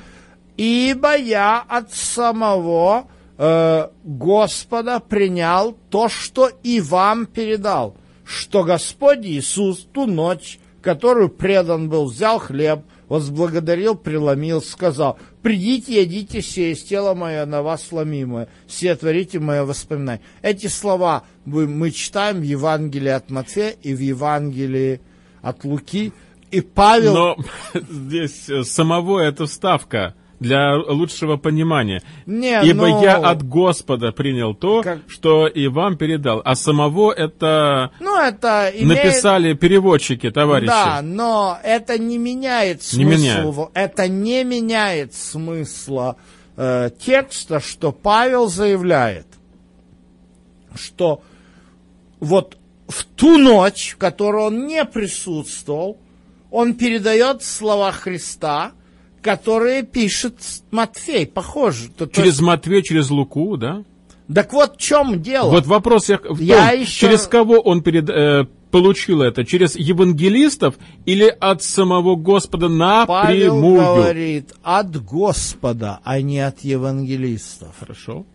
«Ибо 0.57 1.15
я 1.15 1.63
от 1.67 1.93
самого 1.93 3.07
э, 3.37 3.87
Господа 4.03 4.99
принял 4.99 5.77
то, 5.89 6.09
что 6.09 6.49
и 6.63 6.81
вам 6.81 7.25
передал, 7.25 7.95
что 8.25 8.63
Господь 8.63 9.25
Иисус 9.25 9.87
ту 9.91 10.05
ночь, 10.05 10.59
которую 10.81 11.29
предан 11.29 11.89
был, 11.89 12.05
взял 12.05 12.39
хлеб, 12.39 12.81
возблагодарил, 13.09 13.95
преломил, 13.95 14.61
сказал, 14.61 15.17
«Придите, 15.41 16.01
едите 16.01 16.41
сие 16.41 16.73
из 16.73 16.83
тела 16.83 17.13
мое 17.13 17.45
на 17.45 17.61
вас 17.61 17.87
сломимое, 17.87 18.49
все 18.67 18.95
творите 18.95 19.39
мое 19.39 19.63
воспоминание». 19.63 20.21
Эти 20.41 20.67
слова 20.67 21.23
мы 21.45 21.91
читаем 21.91 22.39
в 22.39 22.43
Евангелии 22.43 23.09
от 23.09 23.29
Матфея 23.29 23.69
и 23.81 23.93
в 23.93 23.99
Евангелии 23.99 24.99
от 25.41 25.63
Луки, 25.63 26.11
и 26.51 26.61
Павел... 26.61 27.13
Но 27.13 27.37
здесь 27.89 28.49
самого 28.67 29.19
эта 29.19 29.45
вставка 29.45 30.15
для 30.39 30.77
лучшего 30.77 31.37
понимания. 31.37 32.01
Не, 32.25 32.61
Ибо 32.63 32.87
но... 32.87 33.03
я 33.03 33.17
от 33.17 33.43
Господа 33.43 34.11
принял 34.11 34.55
то, 34.55 34.81
как... 34.81 34.99
что 35.07 35.47
и 35.47 35.67
вам 35.67 35.97
передал. 35.97 36.41
А 36.43 36.55
самого 36.55 37.11
это, 37.11 37.91
ну, 37.99 38.17
это 38.17 38.71
имеет... 38.73 39.03
написали 39.03 39.53
переводчики, 39.53 40.31
товарищи. 40.31 40.67
Да, 40.67 41.01
но 41.01 41.59
это 41.63 41.97
не 41.97 42.17
меняет 42.17 42.81
смысл. 42.81 42.97
Не 42.97 43.05
меняет. 43.05 43.69
Это 43.73 44.07
не 44.07 44.43
меняет 44.43 45.13
смысла 45.13 46.15
э, 46.55 46.89
текста, 46.99 47.59
что 47.59 47.91
Павел 47.91 48.47
заявляет, 48.47 49.27
что 50.73 51.21
вот 52.19 52.57
в 52.87 53.03
ту 53.03 53.37
ночь, 53.37 53.91
в 53.93 53.97
которой 53.97 54.47
он 54.47 54.67
не 54.67 54.83
присутствовал, 54.85 55.97
он 56.49 56.73
передает 56.75 57.43
слова 57.43 57.91
Христа– 57.91 58.71
которые 59.21 59.83
пишет 59.83 60.35
Матфей, 60.71 61.25
похоже. 61.27 61.89
То, 61.89 62.07
через 62.07 62.37
то... 62.37 62.43
Матфея, 62.43 62.81
через 62.81 63.09
Луку, 63.09 63.57
да? 63.57 63.83
Так 64.33 64.53
вот 64.53 64.75
в 64.75 64.77
чем 64.79 65.21
дело. 65.21 65.49
Вот 65.49 65.65
вопрос 65.65 66.09
я, 66.09 66.17
в 66.17 66.21
том, 66.21 66.37
я 66.39 66.71
еще... 66.71 67.07
через 67.07 67.27
кого 67.27 67.59
он 67.59 67.81
перед, 67.81 68.09
э, 68.09 68.45
получил 68.69 69.21
это? 69.21 69.43
Через 69.43 69.75
евангелистов 69.75 70.75
или 71.05 71.25
от 71.39 71.63
самого 71.63 72.15
Господа 72.15 72.69
напрямую? 72.69 73.07
Павел 73.07 73.95
говорит 73.95 74.53
от 74.61 75.03
Господа, 75.03 75.99
а 76.03 76.21
не 76.21 76.39
от 76.39 76.59
евангелистов. 76.59 77.75
Хорошо. 77.79 78.25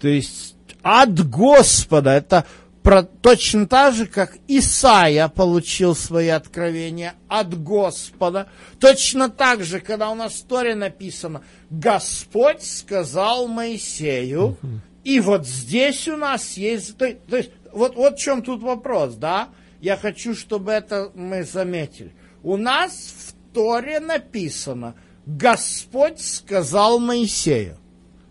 То 0.00 0.08
есть 0.08 0.56
от 0.82 1.28
Господа, 1.28 2.12
это 2.12 2.46
про, 2.82 3.02
точно 3.02 3.66
так 3.66 3.94
же, 3.94 4.06
как 4.06 4.36
Исаия 4.46 5.28
получил 5.28 5.94
свои 5.94 6.28
откровения 6.28 7.14
от 7.28 7.60
Господа, 7.62 8.48
точно 8.80 9.28
так 9.28 9.62
же, 9.64 9.80
когда 9.80 10.10
у 10.10 10.14
нас 10.14 10.36
история 10.36 10.74
написана, 10.74 11.42
Господь 11.70 12.62
сказал 12.62 13.48
Моисею, 13.48 14.56
и 15.04 15.20
вот 15.20 15.46
здесь 15.46 16.08
у 16.08 16.16
нас 16.16 16.56
есть, 16.56 16.96
то, 16.96 17.12
то 17.12 17.36
есть, 17.36 17.50
вот, 17.72 17.96
вот 17.96 18.14
в 18.14 18.18
чем 18.18 18.42
тут 18.42 18.62
вопрос, 18.62 19.14
да? 19.14 19.48
Я 19.80 19.96
хочу, 19.96 20.34
чтобы 20.34 20.72
это 20.72 21.10
мы 21.14 21.44
заметили. 21.44 22.12
У 22.42 22.56
нас 22.56 22.92
в 22.92 23.54
Торе 23.54 24.00
написано, 24.00 24.94
Господь 25.26 26.20
сказал 26.20 26.98
Моисею. 26.98 27.78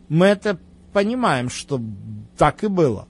Мы 0.09 0.27
это 0.27 0.59
понимаем, 0.93 1.49
что 1.49 1.81
так 2.37 2.63
и 2.63 2.67
было. 2.67 3.07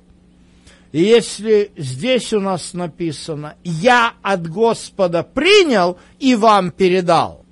И 0.91 1.01
если 1.01 1.71
здесь 1.75 2.33
у 2.33 2.39
нас 2.39 2.73
написано 2.73 3.55
«Я 3.63 4.13
от 4.21 4.47
Господа 4.47 5.23
принял 5.23 5.97
и 6.19 6.35
вам 6.35 6.71
передал». 6.71 7.45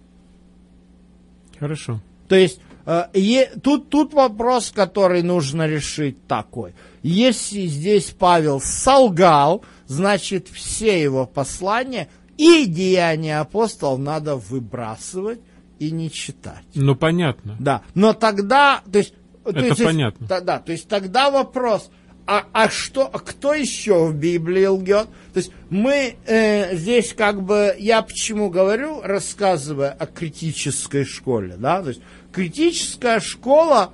Хорошо. 1.59 2.01
То 2.27 2.35
есть 2.35 2.59
э, 2.85 3.47
тут, 3.61 3.89
тут 3.89 4.13
вопрос, 4.13 4.71
который 4.71 5.21
нужно 5.21 5.67
решить 5.67 6.25
такой. 6.27 6.73
Если 7.03 7.65
здесь 7.67 8.15
Павел 8.17 8.61
солгал, 8.61 9.63
значит 9.87 10.47
все 10.47 11.01
его 11.01 11.25
послания 11.25 12.07
и 12.37 12.65
деяния 12.65 13.39
апостолов 13.39 13.99
надо 13.99 14.37
выбрасывать 14.37 15.39
и 15.79 15.91
не 15.91 16.09
читать. 16.09 16.63
Ну, 16.73 16.95
понятно. 16.95 17.57
Да, 17.59 17.81
но 17.93 18.13
тогда... 18.13 18.81
То 18.91 18.99
есть, 18.99 19.13
Это 19.43 19.59
то 19.59 19.65
есть, 19.65 19.83
понятно. 19.83 20.27
Да, 20.27 20.41
да, 20.41 20.59
то 20.59 20.71
есть 20.71 20.87
тогда 20.87 21.29
вопрос– 21.29 21.89
а, 22.27 22.45
а 22.53 22.69
что, 22.69 23.09
а 23.11 23.19
кто 23.19 23.53
еще 23.53 24.05
в 24.05 24.15
Библии 24.15 24.65
лгет? 24.65 25.07
То 25.33 25.37
есть 25.37 25.51
мы 25.69 26.15
э, 26.25 26.75
здесь 26.75 27.13
как 27.13 27.41
бы, 27.41 27.75
я 27.77 28.01
почему 28.01 28.49
говорю, 28.49 29.01
рассказывая 29.01 29.91
о 29.91 30.07
критической 30.07 31.05
школе, 31.05 31.55
да, 31.57 31.83
то 31.83 31.89
есть 31.89 32.01
критическая 32.31 33.19
школа 33.19 33.93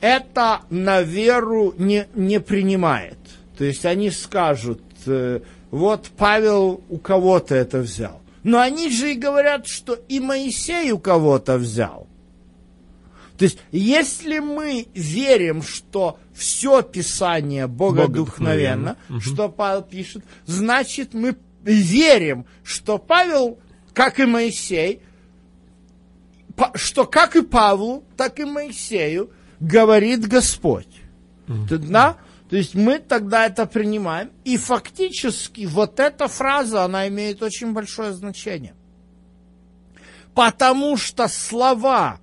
это 0.00 0.60
на 0.68 1.00
веру 1.02 1.74
не, 1.78 2.06
не 2.14 2.38
принимает. 2.38 3.18
То 3.56 3.64
есть 3.64 3.86
они 3.86 4.10
скажут, 4.10 4.82
э, 5.06 5.40
вот 5.70 6.10
Павел 6.16 6.82
у 6.88 6.98
кого-то 6.98 7.54
это 7.54 7.78
взял. 7.78 8.20
Но 8.42 8.60
они 8.60 8.90
же 8.90 9.12
и 9.12 9.16
говорят, 9.16 9.66
что 9.66 9.94
и 9.94 10.20
Моисей 10.20 10.92
у 10.92 10.98
кого-то 10.98 11.56
взял. 11.56 12.05
То 13.38 13.44
есть, 13.44 13.58
если 13.70 14.38
мы 14.38 14.88
верим, 14.94 15.62
что 15.62 16.18
все 16.32 16.82
Писание 16.82 17.66
богодухновенно, 17.66 18.96
Богодухновенно. 19.08 19.20
что 19.20 19.48
Павел 19.48 19.82
пишет, 19.82 20.24
значит, 20.46 21.12
мы 21.12 21.36
верим, 21.62 22.46
что 22.62 22.98
Павел, 22.98 23.58
как 23.92 24.20
и 24.20 24.24
Моисей, 24.24 25.02
что 26.74 27.06
как 27.06 27.36
и 27.36 27.42
Павлу, 27.42 28.04
так 28.16 28.40
и 28.40 28.44
Моисею 28.44 29.30
говорит 29.60 30.26
Господь. 30.26 30.88
Да? 31.46 32.16
То 32.48 32.56
есть 32.56 32.74
мы 32.74 32.98
тогда 32.98 33.46
это 33.46 33.66
принимаем. 33.66 34.30
И 34.44 34.56
фактически 34.56 35.66
вот 35.66 36.00
эта 36.00 36.28
фраза, 36.28 36.84
она 36.84 37.08
имеет 37.08 37.42
очень 37.42 37.72
большое 37.72 38.12
значение. 38.12 38.74
Потому 40.34 40.96
что 40.96 41.28
слова 41.28 42.20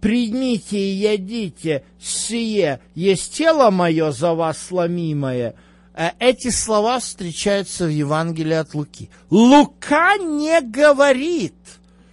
«Примите 0.00 0.78
и 0.78 0.94
ядите, 0.94 1.84
сие 2.00 2.80
есть 2.94 3.34
тело 3.34 3.70
мое 3.70 4.12
за 4.12 4.32
вас 4.34 4.58
сломимое», 4.58 5.54
э, 5.94 6.10
эти 6.20 6.50
слова 6.50 7.00
встречаются 7.00 7.86
в 7.86 7.90
Евангелии 7.90 8.54
от 8.54 8.74
Луки. 8.74 9.10
Лука 9.28 10.16
не 10.18 10.60
говорит, 10.60 11.54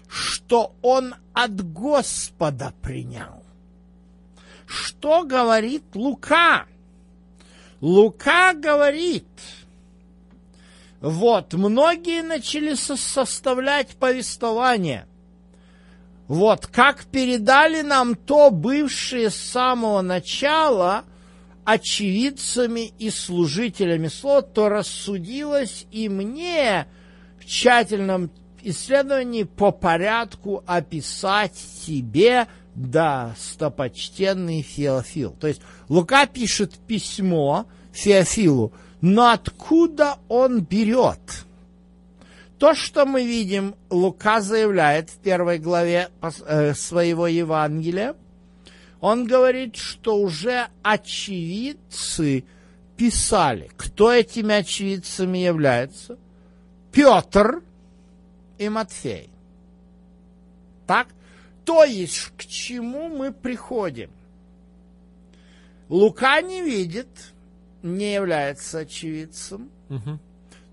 что 0.07 0.73
он 0.81 1.13
от 1.33 1.73
Господа 1.73 2.73
принял. 2.81 3.43
Что 4.65 5.23
говорит 5.23 5.83
Лука? 5.93 6.65
Лука 7.81 8.53
говорит, 8.53 9.27
вот, 11.01 11.53
многие 11.53 12.23
начали 12.23 12.73
составлять 12.73 13.95
повествование– 13.97 15.05
вот, 16.28 16.65
как 16.65 17.05
передали 17.05 17.82
нам 17.82 18.15
то 18.15 18.49
бывшие 18.49 19.30
с 19.30 19.36
самого 19.36 20.01
начала 20.01 21.05
очевидцами 21.63 22.93
и 22.97 23.09
служителями 23.09 24.07
слова, 24.07 24.41
то 24.41 24.69
рассудилось 24.69 25.86
и 25.91 26.09
мне 26.09 26.88
в 27.39 27.45
тщательном 27.45 28.32
исследовании 28.63 29.43
по 29.43 29.71
порядку 29.71 30.63
описать 30.65 31.59
тебе, 31.86 32.47
да, 32.73 33.36
стопочтенный 33.39 34.63
Феофил. 34.63 35.36
То 35.39 35.47
есть 35.47 35.61
Лука 35.89 36.26
пишет 36.26 36.73
письмо 36.88 37.67
Феофилу, 37.91 38.73
но 39.01 39.30
откуда 39.30 40.17
он 40.28 40.61
берет– 40.61 41.19
то, 42.58 42.74
что 42.74 43.06
мы 43.06 43.26
видим, 43.26 43.76
Лука 43.89 44.41
заявляет 44.41 45.10
в 45.10 45.18
первой 45.18 45.60
главе 45.60 46.10
э, 46.22 46.74
своего 46.74 47.28
Евангелия, 47.28 48.16
он 49.01 49.28
говорит, 49.28 49.76
что 49.76 50.18
уже 50.18 50.68
очевидцы 50.82 52.45
писали. 52.95 53.70
Кто 53.76 54.12
этими 54.12 54.56
очевидцами 54.56 55.38
является? 55.39 56.18
Петр 56.91 57.62
и 58.58 58.70
Матфей. 58.70 59.30
Так? 60.88 61.08
То 61.66 61.84
есть, 61.84 62.32
к 62.38 62.45
чему 62.45 63.10
мы 63.10 63.34
приходим? 63.34 64.12
Лука 65.89 66.41
не 66.41 66.62
видит, 66.64 67.10
не 67.84 68.14
является 68.14 68.80
очевидцем, 68.80 69.70
Мгм. 69.89 70.20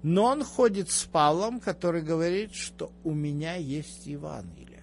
Но 0.02 0.24
он 0.24 0.44
ходит 0.44 0.90
с 0.90 1.04
Павлом, 1.04 1.60
который 1.60 2.02
говорит, 2.02 2.54
что 2.54 2.92
у 3.04 3.12
меня 3.12 3.54
есть 3.54 4.06
Евангелие. 4.06 4.82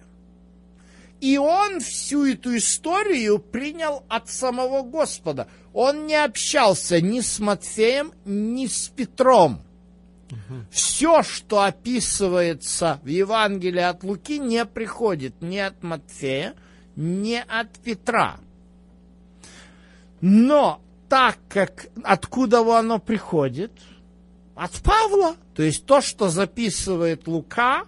И 1.20 1.36
он 1.36 1.80
всю 1.80 2.24
эту 2.24 2.56
историю 2.56 3.38
принял 3.38 4.04
от 4.08 4.30
самого 4.30 4.82
Господа. 4.82 5.48
Он 5.74 6.06
не 6.06 6.16
общался 6.16 7.00
ни 7.02 7.20
с 7.20 7.38
Матфеем, 7.38 8.12
ни 8.24 8.66
с 8.66 8.88
Петром. 8.88 9.60
Все, 10.70 11.22
что 11.22 11.64
описывается 11.64 13.00
в 13.02 13.08
Евангелии 13.08 13.82
от 13.82 14.04
Луки, 14.04 14.38
не 14.38 14.64
приходит 14.64 15.42
ни 15.42 15.58
от 15.58 15.82
Матфея, 15.82 16.54
ни 16.96 17.34
от 17.34 17.70
Петра. 17.80 18.38
Но 20.20 20.80
так 21.08 21.38
как 21.48 21.88
откуда 22.04 22.60
оно 22.78 22.98
приходит? 22.98 23.72
От 24.60 24.72
Павла. 24.82 25.36
То 25.54 25.62
есть 25.62 25.86
то, 25.86 26.02
что 26.02 26.28
записывает 26.28 27.26
Лука, 27.26 27.84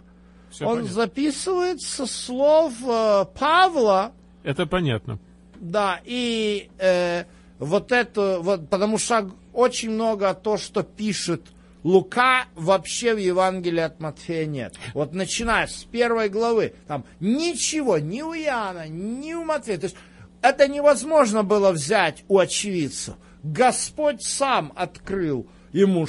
Всё 0.50 0.66
он 0.66 0.76
понятно. 0.76 0.94
записывает 0.94 1.82
со 1.82 2.06
слов 2.06 2.72
э, 2.86 3.26
Павла, 3.38 4.12
Это 4.42 4.64
понятно. 4.64 5.18
да, 5.60 6.00
и 6.02 6.70
э, 6.78 7.24
вот 7.58 7.92
это, 7.92 8.38
вот, 8.40 8.70
потому 8.70 8.96
что 8.96 9.30
очень 9.52 9.90
много 9.90 10.32
то, 10.32 10.56
что 10.56 10.82
пишет 10.82 11.42
Лука, 11.84 12.46
вообще 12.54 13.12
в 13.14 13.18
Евангелии 13.18 13.80
от 13.82 14.00
Матфея 14.00 14.46
нет. 14.46 14.74
Вот 14.94 15.12
начиная 15.12 15.66
с 15.66 15.84
первой 15.84 16.30
главы, 16.30 16.72
там 16.86 17.04
ничего 17.20 17.98
ни 17.98 18.22
у 18.22 18.32
Иоанна, 18.32 18.88
ни 18.88 19.34
у 19.34 19.44
Матфея. 19.44 19.76
То 19.76 19.84
есть 19.88 19.96
это 20.40 20.68
невозможно 20.68 21.42
было 21.42 21.70
взять 21.70 22.24
у 22.28 22.38
очевидцев. 22.38 23.16
Господь 23.42 24.22
сам 24.22 24.72
открыл 24.74 25.46
ему, 25.72 26.06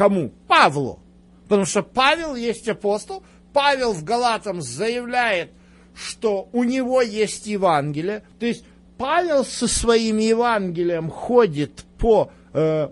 кому? 0.00 0.32
Павлу. 0.48 0.98
Потому 1.44 1.66
что 1.66 1.82
Павел 1.82 2.34
есть 2.34 2.66
апостол, 2.70 3.22
Павел 3.52 3.92
в 3.92 4.02
Галатам 4.02 4.62
заявляет, 4.62 5.50
что 5.94 6.48
у 6.52 6.64
него 6.64 7.02
есть 7.02 7.46
Евангелие. 7.46 8.22
То 8.38 8.46
есть 8.46 8.64
Павел 8.96 9.44
со 9.44 9.68
своим 9.68 10.16
Евангелием 10.16 11.10
ходит 11.10 11.84
по 11.98 12.30
э, 12.54 12.88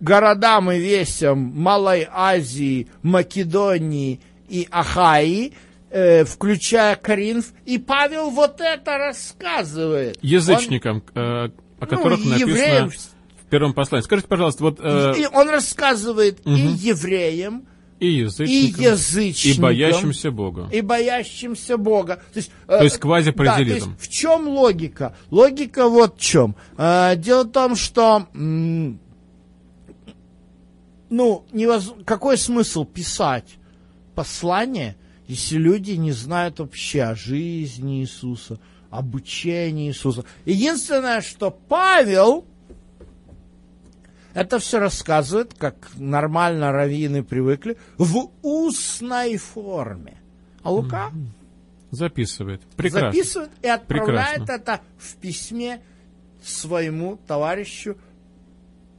городам 0.00 0.70
и 0.70 0.78
весям 0.78 1.38
Малой 1.38 2.08
Азии, 2.10 2.88
Македонии 3.02 4.20
и 4.48 4.66
Ахаи, 4.70 5.52
э, 5.90 6.24
включая 6.24 6.96
Коринф. 6.96 7.52
И 7.66 7.76
Павел 7.76 8.30
вот 8.30 8.62
это 8.62 8.96
рассказывает. 8.96 10.16
Язычникам, 10.22 11.02
э, 11.14 11.50
о 11.80 11.86
которых 11.86 12.20
ну, 12.20 12.30
написано 12.30 12.50
евреям. 12.50 12.90
Первом 13.54 13.72
послании. 13.72 14.04
Скажите, 14.04 14.28
пожалуйста, 14.28 14.64
вот 14.64 14.80
Он, 14.80 14.86
э, 14.86 15.20
и 15.20 15.26
он 15.32 15.48
рассказывает 15.48 16.40
и 16.44 16.50
Мгм. 16.50 16.74
евреям, 16.74 17.66
и 18.00 18.06
и 18.06 18.10
язычникам, 18.22 18.82
язычникам, 18.84 19.58
и 19.58 19.62
боящимся 19.62 20.30
Бога. 20.32 20.68
и 20.72 20.80
боящимся 20.80 21.76
Бога. 21.78 22.16
То 22.32 22.38
есть, 22.38 22.50
э, 22.66 22.78
То 22.78 22.84
есть 22.84 22.98
квазипараллелизм. 22.98 23.78
да, 23.78 23.84
то 23.84 23.90
есть 23.92 24.02
в 24.02 24.12
чем 24.12 24.48
логика? 24.48 25.14
Логика 25.30 25.88
вот 25.88 26.16
в 26.16 26.20
чем. 26.20 26.56
Э, 26.76 27.14
дело 27.16 27.44
в 27.44 27.52
том, 27.52 27.76
что 27.76 28.26
ну, 31.10 31.44
невоз... 31.52 31.92
какой 32.04 32.36
смысл 32.36 32.84
писать 32.84 33.56
послание, 34.16 34.96
если 35.28 35.56
люди 35.56 35.92
не 35.92 36.10
знают 36.12 36.58
вообще 36.58 37.02
о 37.02 37.14
жизни 37.14 38.00
Иисуса, 38.00 38.58
об 38.90 39.14
учении 39.14 39.88
Иисуса. 39.88 40.24
Единственное, 40.44 41.20
что 41.20 41.50
Павел 41.50 42.44
это 44.34 44.58
все 44.58 44.78
рассказывает, 44.78 45.54
как 45.54 45.90
нормально 45.96 46.72
раввины 46.72 47.22
привыкли, 47.22 47.76
в 47.98 48.30
устной 48.42 49.36
форме. 49.36 50.20
А 50.62 50.70
Лука 50.70 51.10
Записывает. 51.90 52.60
Прекрасно. 52.76 53.12
записывает 53.12 53.50
и 53.62 53.68
отправляет 53.68 54.38
Прекрасно. 54.40 54.52
это 54.52 54.80
в 54.98 55.14
письме 55.16 55.80
своему 56.42 57.18
товарищу 57.26 57.96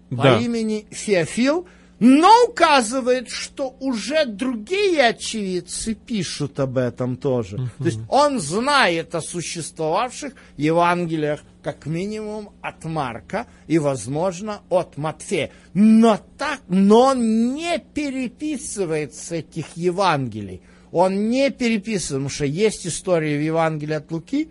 по 0.09 0.23
Да. 0.23 0.39
имени 0.39 0.87
Феофил, 0.91 1.67
но 1.99 2.31
указывает, 2.47 3.29
что 3.29 3.75
уже 3.79 4.25
другие 4.25 5.07
очевидцы 5.07 5.93
пишут 5.93 6.59
об 6.59 6.77
этом 6.77 7.17
тоже. 7.17 7.57
То 7.77 7.85
есть 7.85 7.99
он 8.09 8.39
знает 8.39 9.13
о 9.15 9.21
существовавших 9.21 10.33
Евангелиях 10.57 11.41
как 11.65 11.87
минимум 11.87 12.51
от 12.61 12.85
Марка 12.85 13.47
и, 13.65 13.79
возможно, 13.79 14.61
от 14.69 14.97
Матфея. 14.97 15.49
Но, 15.73 16.19
так, 16.37 16.61
но 16.67 17.05
он 17.07 17.55
не 17.55 17.79
переписывает 17.79 19.15
с 19.15 19.31
этих 19.31 19.75
Евангелий. 19.75 20.61
Он 20.91 21.31
не 21.31 21.49
переписывает, 21.49 22.25
потому 22.25 22.29
что 22.29 22.45
есть 22.45 22.85
история 22.85 23.35
в 23.35 23.41
Евангелии 23.41 23.95
от 23.95 24.11
Луки. 24.11 24.49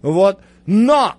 Вот. 0.00 0.38
Но 0.64 1.16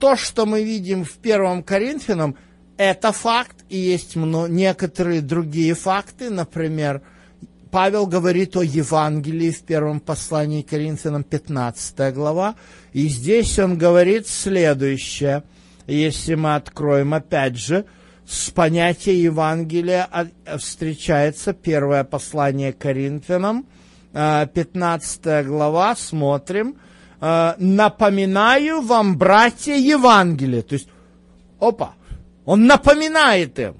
то, 0.00 0.16
что 0.16 0.44
мы 0.44 0.64
видим 0.64 1.04
в 1.04 1.18
первом 1.18 1.62
Коринфянам, 1.62 2.36
это 2.76 3.12
факт, 3.12 3.64
и 3.68 3.78
есть 3.78 4.16
мно- 4.16 4.48
некоторые 4.48 5.20
другие 5.20 5.74
факты. 5.74 6.30
Например, 6.30 7.00
Павел 7.74 8.06
говорит 8.06 8.56
о 8.56 8.62
Евангелии 8.62 9.50
в 9.50 9.62
первом 9.62 9.98
послании 9.98 10.62
к 10.62 10.68
Коринфянам, 10.68 11.24
15 11.24 12.14
глава, 12.14 12.54
и 12.92 13.08
здесь 13.08 13.58
он 13.58 13.76
говорит 13.76 14.28
следующее, 14.28 15.42
если 15.88 16.36
мы 16.36 16.54
откроем 16.54 17.14
опять 17.14 17.56
же, 17.56 17.84
с 18.28 18.50
понятия 18.50 19.20
Евангелия 19.20 20.08
а- 20.08 20.58
встречается 20.58 21.52
первое 21.52 22.04
послание 22.04 22.72
к 22.72 22.78
Коринфянам, 22.78 23.66
а, 24.12 24.46
15 24.46 25.42
глава, 25.42 25.96
смотрим, 25.96 26.76
а, 27.20 27.56
«Напоминаю 27.58 28.82
вам, 28.82 29.18
братья, 29.18 29.74
Евангелие». 29.74 30.62
То 30.62 30.74
есть, 30.74 30.86
опа, 31.58 31.94
он 32.44 32.68
напоминает 32.68 33.58
им. 33.58 33.74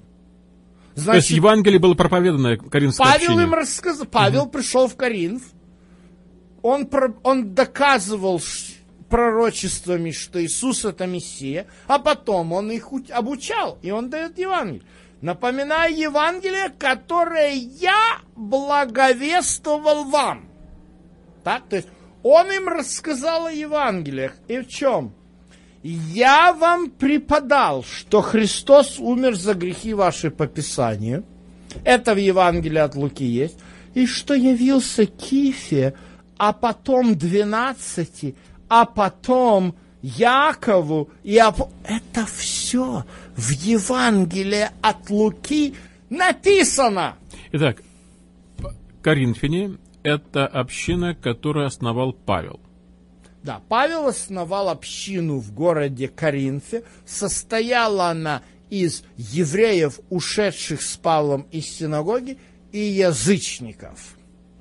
То 0.95 1.13
есть 1.13 1.29
Евангелие 1.29 1.79
было 1.79 1.93
проповедано 1.93 2.57
Каринской 2.57 3.05
Павел 3.05 3.25
общине. 3.31 3.43
им 3.43 3.53
рассказал. 3.53 4.05
Павел 4.05 4.47
пришел 4.47 4.87
в 4.87 4.95
Коринф. 4.95 5.43
Он, 6.61 6.87
про- 6.87 7.13
он 7.23 7.53
доказывал 7.53 8.41
пророчествами, 9.09 10.11
что 10.11 10.43
Иисус 10.43 10.83
это 10.85 11.05
Мессия, 11.05 11.67
а 11.87 11.99
потом 11.99 12.53
он 12.53 12.71
их 12.71 12.87
обучал, 13.11 13.77
и 13.81 13.91
он 13.91 14.09
дает 14.09 14.39
Евангелие. 14.39 14.81
Напоминаю 15.21 15.95
Евангелие, 15.95 16.69
которое 16.77 17.53
я 17.53 18.19
благовествовал 18.35 20.05
вам. 20.05 20.49
Так, 21.43 21.63
то 21.69 21.75
есть 21.77 21.87
он 22.23 22.51
им 22.51 22.67
рассказал 22.67 23.45
о 23.45 23.51
Евангелиях. 23.51 24.33
И 24.47 24.59
в 24.59 24.67
чем? 24.67 25.13
Я 25.87 26.51
вам 26.53 26.89
преподал, 26.89 27.83
что 27.83 28.21
Христос 28.21 28.97
умер 28.97 29.35
за 29.35 29.53
грехи 29.53 29.93
ваши 29.93 30.31
по 30.31 30.47
Писанию. 30.47 31.23
Это 31.83 32.15
в 32.15 32.17
Евангелии 32.17 32.79
от 32.79 32.95
Луки 32.95 33.23
есть. 33.23 33.57
И 33.93 34.07
что 34.07 34.33
явился 34.33 35.05
Кифе, 35.05 35.93
а 36.37 36.53
потом 36.53 37.15
двенадцати, 37.15 38.33
а 38.67 38.85
потом 38.85 39.75
Якову. 40.01 41.09
И 41.23 41.35
ап- 41.37 41.69
Это 41.83 42.25
все 42.25 43.05
в 43.35 43.51
Евангелии 43.51 44.69
от 44.81 45.09
Луки 45.11 45.75
написано. 46.09 47.15
Итак, 47.51 47.83
Коринфяне– 49.03 49.77
это 50.03 50.47
община, 50.47 51.13
которую 51.13 51.67
основал 51.67 52.11
Павел. 52.13 52.59
Да, 53.45 53.61
Павел 53.69 54.07
основал 54.07 54.69
общину 54.69 55.37
в 55.37 55.53
городе 55.53 56.07
Коринфе. 56.07 56.83
Состояла 57.05 58.09
она 58.09 58.41
из 58.71 59.03
евреев, 59.17 59.99
ушедших 60.09 60.81
с 60.81 60.97
Павлом 60.97 61.45
из 61.51 61.67
синагоги, 61.67 62.39
и 62.71 62.79
язычников. 62.79 64.17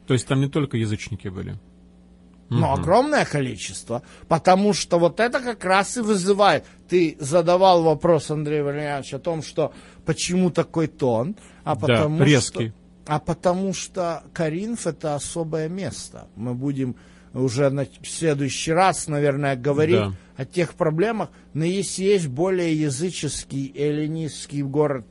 То 0.07 0.12
есть 0.12 0.26
там 0.26 0.41
не 0.41 0.49
только 0.49 0.76
язычники 0.76 1.28
были. 1.28 1.59
Но 2.51 2.74
огромное 2.74 3.24
количество, 3.24 4.03
потому 4.28 4.74
что 4.74 4.99
вот 4.99 5.18
это 5.18 5.41
как 5.41 5.64
раз 5.64 5.97
и 5.97 6.01
вызывает. 6.01 6.66
Ты 6.87 7.16
задавал 7.18 7.82
вопрос, 7.82 8.30
Андрей 8.30 8.61
Валерьянович, 8.61 9.14
о 9.14 9.18
том, 9.18 9.43
что 9.43 9.72
почему 10.05 10.51
такой 10.51 10.89
тон, 10.89 11.37
а 11.64 11.74
потому 11.74 12.22
резкий. 12.22 12.68
что... 12.68 12.74
А 13.07 13.18
потому 13.18 13.72
что 13.72 14.24
Коринф 14.35 14.87
это 14.87 15.14
особое 15.14 15.68
место. 15.68 16.28
Мы 16.37 16.55
будем 16.55 16.97
уже 17.41 17.68
на 17.70 17.87
следующий 18.05 18.72
раз, 18.72 19.09
наверное, 19.09 19.57
говорить 19.57 19.97
Да. 19.97 20.14
о 20.37 20.45
тех 20.45 20.74
проблемах. 20.74 21.30
Но 21.53 21.64
если 21.64 22.05
есть 22.05 22.28
более 22.28 22.78
языческий 22.80 23.72
эллинистский 23.74 24.62
город, 24.62 25.05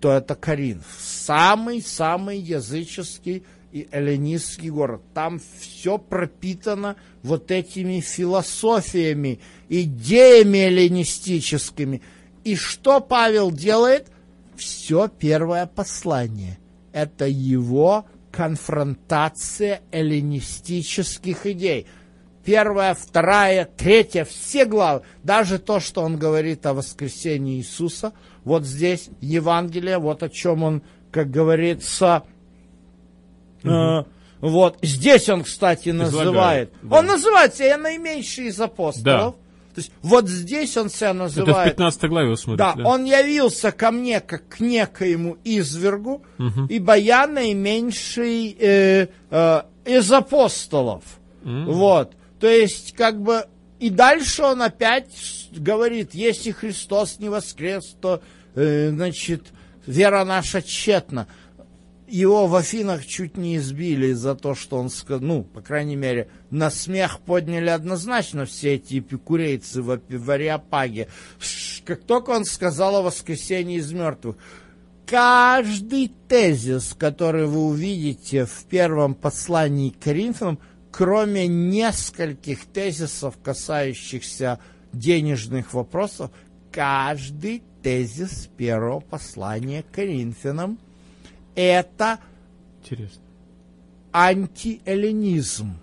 то 0.00 0.12
это 0.12 0.34
Коринф. 0.34 0.86
Самый-самый 0.98 2.38
языческий 2.38 3.42
и 3.72 3.86
эллинистский 3.90 4.70
город. 4.70 5.02
Там 5.12 5.40
все 5.60 5.98
пропитано 5.98 6.96
вот 7.22 7.50
этими 7.50 8.00
философиями, 8.00 9.40
идеями 9.68 10.58
эллинистическими. 10.58 12.00
И 12.44 12.56
что 12.56 13.00
Павел 13.00 13.50
делает? 13.50 14.06
Все 14.56 15.08
первое 15.08 15.66
послание. 15.66 16.58
Это 16.92 17.26
его 17.26 18.06
конфронтация 18.38 19.80
эллинистических 19.90 21.44
идей. 21.44 21.88
Первая, 22.44 22.94
вторая, 22.94 23.68
третья, 23.76 24.24
все 24.24 24.64
главы. 24.64 25.02
Даже 25.24 25.58
то, 25.58 25.80
что 25.80 26.02
он 26.02 26.18
говорит 26.18 26.64
о 26.64 26.72
воскресении 26.72 27.56
Иисуса. 27.56 28.12
Вот 28.44 28.64
здесь 28.64 29.08
Евангелие, 29.20 29.98
вот 29.98 30.22
о 30.22 30.28
чем 30.28 30.62
он, 30.62 30.82
как 31.10 31.32
говорится, 31.32 32.22
Угу. 33.64 34.06
вот. 34.40 34.78
Здесь 34.82 35.28
он, 35.28 35.42
кстати, 35.42 35.88
называет. 35.88 36.72
Да. 36.80 36.98
Он 36.98 37.06
называет 37.06 37.56
себя 37.56 37.76
наименьший 37.76 38.46
из 38.46 38.60
апостолов. 38.60 39.34
Да. 39.34 39.47
То 39.78 39.82
есть 39.82 39.92
вот 40.02 40.28
здесь 40.28 40.76
он 40.76 40.90
себя 40.90 41.14
называет. 41.14 41.48
Это 41.48 41.60
в 41.60 41.70
15 41.70 42.04
главе 42.10 42.36
смотрите. 42.36 42.56
Да, 42.56 42.74
да, 42.74 42.88
он 42.88 43.04
явился 43.04 43.70
ко 43.70 43.92
мне 43.92 44.20
как 44.20 44.48
к 44.48 44.58
некоему 44.58 45.38
извергу, 45.44 46.24
угу. 46.36 46.66
ибо 46.68 46.96
я 46.96 47.28
наименьший 47.28 48.56
э, 48.58 49.06
э, 49.30 49.62
из 49.84 50.10
апостолов. 50.10 51.04
Угу. 51.44 51.72
Вот. 51.72 52.14
То 52.40 52.48
есть, 52.48 52.96
как 52.96 53.22
бы, 53.22 53.44
и 53.78 53.88
дальше 53.88 54.42
он 54.42 54.62
опять 54.62 55.48
говорит, 55.52 56.12
если 56.12 56.50
Христос 56.50 57.20
не 57.20 57.28
воскрес, 57.28 57.94
то, 58.00 58.20
э, 58.56 58.90
значит, 58.90 59.44
вера 59.86 60.24
наша 60.24 60.60
тщетна 60.60 61.28
его 62.08 62.46
в 62.46 62.54
Афинах 62.56 63.06
чуть 63.06 63.36
не 63.36 63.56
избили 63.56 64.12
за 64.12 64.34
то, 64.34 64.54
что 64.54 64.78
он 64.78 64.90
сказал, 64.90 65.20
ну, 65.20 65.42
по 65.42 65.60
крайней 65.60 65.96
мере, 65.96 66.28
на 66.50 66.70
смех 66.70 67.20
подняли 67.20 67.68
однозначно 67.68 68.46
все 68.46 68.74
эти 68.74 68.98
эпикурейцы 68.98 69.82
в, 69.82 70.00
в 70.08 70.30
Ариапаге. 70.30 71.08
Как 71.84 72.02
только 72.04 72.30
он 72.30 72.44
сказал 72.44 72.96
о 72.96 73.02
воскресении 73.02 73.76
из 73.76 73.92
мертвых, 73.92 74.36
каждый 75.06 76.12
тезис, 76.28 76.94
который 76.98 77.46
вы 77.46 77.66
увидите 77.66 78.46
в 78.46 78.64
первом 78.64 79.14
послании 79.14 79.90
к 79.90 79.98
Коринфянам, 79.98 80.58
кроме 80.90 81.46
нескольких 81.46 82.64
тезисов, 82.66 83.38
касающихся 83.42 84.58
денежных 84.92 85.74
вопросов, 85.74 86.30
каждый 86.72 87.62
тезис 87.82 88.48
первого 88.56 89.00
послания 89.00 89.82
к 89.82 89.94
Коринфянам– 89.94 90.78
это 91.58 92.20
Интересно. 92.82 93.20
антиэллинизм. 94.12 95.76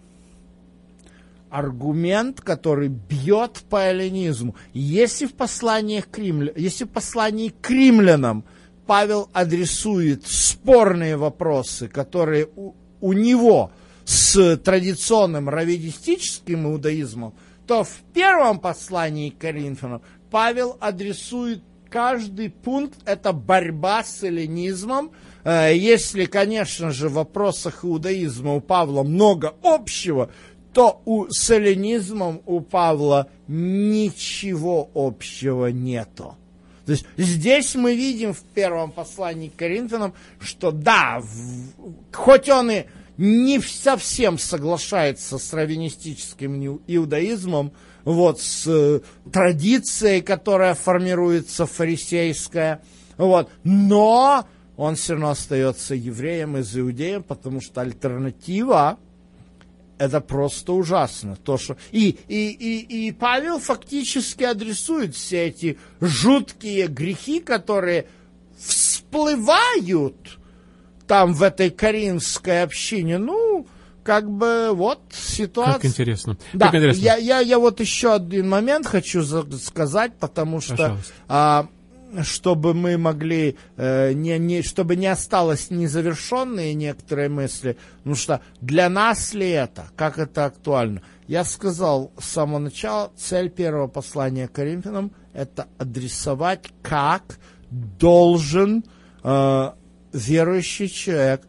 Аргумент, 1.50 2.42
который 2.42 2.88
бьет 2.88 3.64
по 3.70 3.78
эллинизму. 3.78 4.56
Если 4.74 5.26
в 5.26 5.34
послании 5.34 6.02
к, 6.02 6.18
Римля... 6.18 6.54
Если 6.56 6.86
в 6.86 6.90
послании 6.90 7.50
к 7.50 7.70
римлянам 7.70 8.44
Павел 8.86 9.30
адресует 9.34 10.26
спорные 10.26 11.18
вопросы, 11.18 11.88
которые 11.88 12.48
у, 12.56 12.74
у 13.02 13.14
него 13.14 13.72
с 14.06 14.58
традиционным 14.58 15.50
раввинистическим 15.50 16.68
иудаизмом, 16.68 17.34
то 17.68 17.84
в 17.84 18.02
первом 18.14 18.60
послании 18.60 19.30
к 19.30 19.40
Коринфянам 19.40 20.02
Павел 20.30 20.78
адресует 20.80 21.62
каждый 21.96 22.50
пункт, 22.50 22.98
это 23.06 23.32
борьба 23.32 24.04
с 24.04 24.24
эллинизмом, 24.24 25.12
Э, 25.46 25.72
если, 25.74 26.26
конечно 26.26 26.92
же, 26.92 27.08
в 27.08 27.14
вопросах 27.14 27.86
иудаизма 27.86 28.56
у 28.56 28.62
Павла 28.62 29.04
много 29.04 29.54
общего, 29.62 30.32
то 30.74 31.02
у, 31.06 31.28
с 31.30 31.50
эллинизмом 31.52 32.42
у 32.46 32.60
Павла 32.60 33.30
ничего 33.48 34.90
общего 34.94 35.68
нету. 35.68 36.36
То 36.86 36.92
есть 36.92 37.06
здесь 37.16 37.76
мы 37.76 37.96
видим 37.96 38.34
в 38.34 38.42
первом 38.42 38.92
послании 38.92 39.50
к 39.50 39.56
Коринфянам, 39.56 40.14
что 40.40 40.72
да, 40.72 41.22
в, 41.22 42.12
хоть 42.12 42.50
он 42.50 42.72
и 42.72 42.86
не 43.18 43.60
совсем 43.60 44.38
соглашается 44.38 45.38
с 45.38 45.54
раввинистическим 45.54 46.82
иудаизмом, 46.88 47.72
вот, 48.06 48.40
с 48.40 48.66
э, 48.68 49.02
традицией, 49.32 50.22
которая 50.22 50.76
формируется 50.76 51.66
фарисейская, 51.66 52.82
вот, 53.18 53.50
но 53.64 54.48
он 54.78 54.96
все 54.96 55.14
равно 55.14 55.30
остается 55.32 55.96
евреем 55.96 56.58
из 56.58 56.78
иудеем, 56.78 57.24
потому 57.24 57.62
что 57.62 57.82
альтернатива 57.82 58.98
это 59.98 60.20
просто 60.22 60.74
ужасно. 60.74 61.36
То, 61.38 61.58
что... 61.58 61.78
и, 61.92 62.18
и, 62.28 62.50
и, 62.52 63.08
и 63.08 63.12
Павел 63.12 63.60
фактически 63.60 64.44
адресует 64.44 65.16
все 65.16 65.48
эти 65.48 65.78
жуткие 66.02 66.88
грехи, 66.88 67.40
которые 67.40 68.08
всплывают 68.58 70.38
там 71.08 71.34
в 71.34 71.44
этой 71.44 71.70
каринской 71.70 72.64
общине. 72.64 73.18
Ну, 73.18 73.68
как 74.06 74.30
бы 74.30 74.70
вот 74.72 75.00
ситуация. 75.12 75.74
Как 75.74 75.86
интересно. 75.86 76.38
Да, 76.54 76.68
как 76.68 76.76
интересно. 76.76 77.02
Я, 77.02 77.16
я, 77.18 77.40
я 77.40 77.58
вот 77.58 77.80
еще 77.80 78.14
один 78.14 78.48
момент 78.48 78.86
хочу 78.86 79.24
сказать, 79.58 80.14
потому 80.20 80.62
что 80.62 81.00
а, 81.28 81.68
чтобы 82.22 82.76
мы 82.76 83.00
могли, 83.00 83.58
э, 83.78 84.14
не, 84.14 84.38
не, 84.38 84.62
чтобы 84.62 84.96
не 84.96 85.08
осталось 85.08 85.72
незавершенные 85.72 86.76
некоторые 86.76 87.30
мысли, 87.30 87.78
потому 87.98 88.16
что 88.16 88.42
для 88.62 88.90
нас 88.90 89.34
ли 89.34 89.50
это, 89.50 89.90
как 89.96 90.20
это 90.20 90.46
актуально? 90.46 91.02
Я 91.28 91.44
сказал 91.44 92.12
с 92.20 92.26
самого 92.26 92.60
начала, 92.60 93.12
цель 93.18 93.50
первого 93.50 93.88
послания 93.88 94.48
Коринфянам– 94.48 95.12
это 95.34 95.68
адресовать, 95.80 96.70
как 96.84 97.40
должен 97.72 98.84
э, 99.24 99.72
верующий 100.14 100.90
человек 100.90 101.42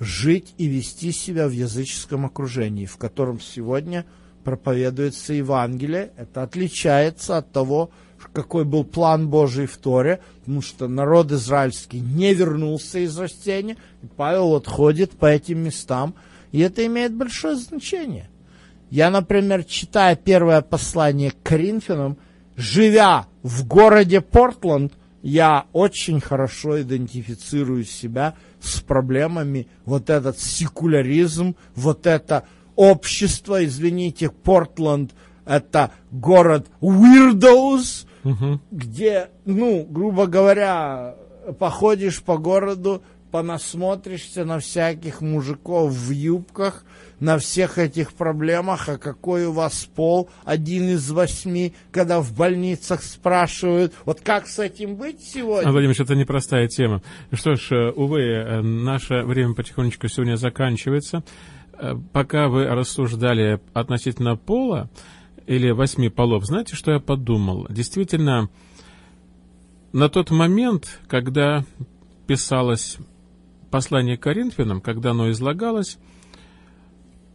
жить 0.00 0.54
и 0.56 0.66
вести 0.66 1.12
себя 1.12 1.46
в 1.46 1.52
языческом 1.52 2.26
окружении, 2.26 2.86
в 2.86 2.96
котором 2.96 3.38
сегодня 3.38 4.06
проповедуется 4.42 5.34
Евангелие. 5.34 6.10
Это 6.16 6.42
отличается 6.42 7.36
от 7.36 7.52
того, 7.52 7.90
какой 8.32 8.64
был 8.64 8.84
план 8.84 9.28
Божий 9.28 9.66
в 9.66 9.76
Торе, 9.76 10.20
потому 10.40 10.62
что 10.62 10.88
народ 10.88 11.30
израильский 11.32 12.00
не 12.00 12.34
вернулся 12.34 12.98
из 12.98 13.16
растения, 13.18 13.76
и 14.02 14.06
Павел 14.06 14.48
вот 14.48 14.66
ходит 14.66 15.12
по 15.12 15.26
этим 15.26 15.58
местам, 15.58 16.14
и 16.52 16.60
это 16.60 16.84
имеет 16.86 17.14
большое 17.14 17.56
значение. 17.56 18.28
Я, 18.90 19.10
например, 19.10 19.64
читая 19.64 20.16
первое 20.16 20.62
послание 20.62 21.30
к 21.30 21.42
Коринфянам, 21.42 22.16
живя 22.56 23.26
в 23.42 23.66
городе 23.66 24.20
Портленд, 24.20 24.92
я 25.22 25.66
очень 25.72 26.20
хорошо 26.20 26.80
идентифицирую 26.80 27.84
себя 27.84 28.34
с 28.60 28.80
проблемами 28.80 29.68
вот 29.84 30.10
этот 30.10 30.38
секуляризм, 30.38 31.56
вот 31.74 32.06
это 32.06 32.44
общество, 32.76 33.64
извините, 33.64 34.30
Портленд, 34.30 35.12
это 35.44 35.90
город 36.10 36.68
weirdos, 36.80 38.06
угу. 38.24 38.60
где, 38.70 39.30
ну, 39.44 39.86
грубо 39.88 40.26
говоря, 40.26 41.16
походишь 41.58 42.22
по 42.22 42.38
городу, 42.38 43.02
понасмотришься 43.30 44.44
на 44.44 44.58
всяких 44.58 45.20
мужиков 45.20 45.92
в 45.92 46.10
юбках, 46.10 46.84
на 47.20 47.38
всех 47.38 47.78
этих 47.78 48.14
проблемах, 48.14 48.88
а 48.88 48.98
какой 48.98 49.46
у 49.46 49.52
вас 49.52 49.88
пол, 49.94 50.28
один 50.44 50.88
из 50.88 51.10
восьми, 51.10 51.74
когда 51.92 52.20
в 52.20 52.34
больницах 52.34 53.02
спрашивают, 53.02 53.94
вот 54.04 54.20
как 54.20 54.48
с 54.48 54.58
этим 54.58 54.96
быть 54.96 55.22
сегодня? 55.22 55.68
А, 55.68 55.72
Владимир, 55.72 56.00
это 56.00 56.14
непростая 56.14 56.66
тема. 56.66 57.02
Что 57.32 57.54
ж, 57.54 57.72
э, 57.72 57.90
увы, 57.90 58.22
э, 58.22 58.60
наше 58.62 59.22
время 59.22 59.54
потихонечку 59.54 60.08
сегодня 60.08 60.36
заканчивается. 60.36 61.22
Э, 61.74 61.94
пока 62.12 62.48
вы 62.48 62.66
рассуждали 62.66 63.60
относительно 63.74 64.36
пола, 64.36 64.90
или 65.46 65.70
восьми 65.70 66.08
полов, 66.08 66.44
знаете, 66.44 66.76
что 66.76 66.92
я 66.92 67.00
подумал? 67.00 67.66
Действительно, 67.68 68.48
на 69.92 70.08
тот 70.08 70.30
момент, 70.30 71.00
когда 71.08 71.64
писалось 72.28 72.98
послание 73.70 74.16
к 74.16 74.22
Коринфянам, 74.22 74.80
когда 74.80 75.10
оно 75.10 75.28
излагалось, 75.30 75.98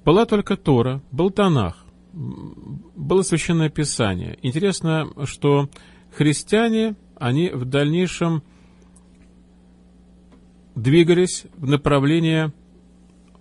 была 0.05 0.25
только 0.25 0.55
Тора, 0.55 1.01
был 1.11 1.31
Танах, 1.31 1.83
было 2.13 3.23
Священное 3.23 3.69
Писание. 3.69 4.37
Интересно, 4.43 5.09
что 5.25 5.69
христиане, 6.15 6.95
они 7.17 7.49
в 7.49 7.65
дальнейшем 7.65 8.43
двигались 10.75 11.45
в 11.57 11.67
направлении 11.67 12.53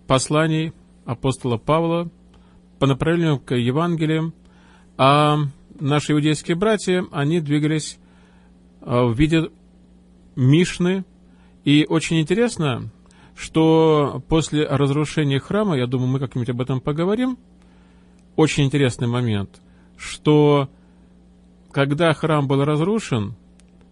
посланий 0.06 0.72
апостола 1.04 1.58
Павла 1.58 2.10
по 2.78 2.86
направлению 2.86 3.38
к 3.38 3.54
Евангелиям, 3.54 4.32
а 4.96 5.38
наши 5.78 6.12
иудейские 6.12 6.56
братья, 6.56 7.04
они 7.12 7.40
двигались 7.40 7.98
а, 8.80 9.04
в 9.04 9.18
виде 9.18 9.50
Мишны. 10.36 11.04
И 11.64 11.86
очень 11.88 12.20
интересно, 12.20 12.90
что 13.36 14.22
после 14.28 14.66
разрушения 14.66 15.40
храма, 15.40 15.76
я 15.76 15.86
думаю, 15.86 16.08
мы 16.08 16.18
как-нибудь 16.18 16.50
об 16.50 16.60
этом 16.60 16.80
поговорим, 16.80 17.38
очень 18.36 18.64
интересный 18.64 19.08
момент, 19.08 19.60
что 19.96 20.68
когда 21.70 22.12
храм 22.12 22.46
был 22.46 22.64
разрушен, 22.64 23.34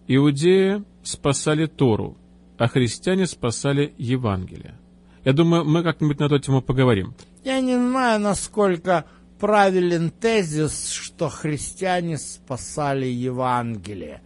иудеи 0.07 0.83
спасали 1.03 1.65
Тору, 1.65 2.17
а 2.57 2.67
христиане 2.67 3.27
спасали 3.27 3.93
Евангелие. 3.97 4.75
Я 5.25 5.33
думаю, 5.33 5.65
мы 5.65 5.83
как-нибудь 5.83 6.19
на 6.19 6.25
эту 6.25 6.39
тему 6.39 6.61
поговорим. 6.61 7.13
Я 7.43 7.59
не 7.61 7.75
знаю, 7.75 8.19
насколько 8.19 9.05
правилен 9.39 10.11
тезис, 10.11 10.89
что 10.89 11.29
христиане 11.29 12.17
спасали 12.17 13.05
Евангелие. 13.05 14.21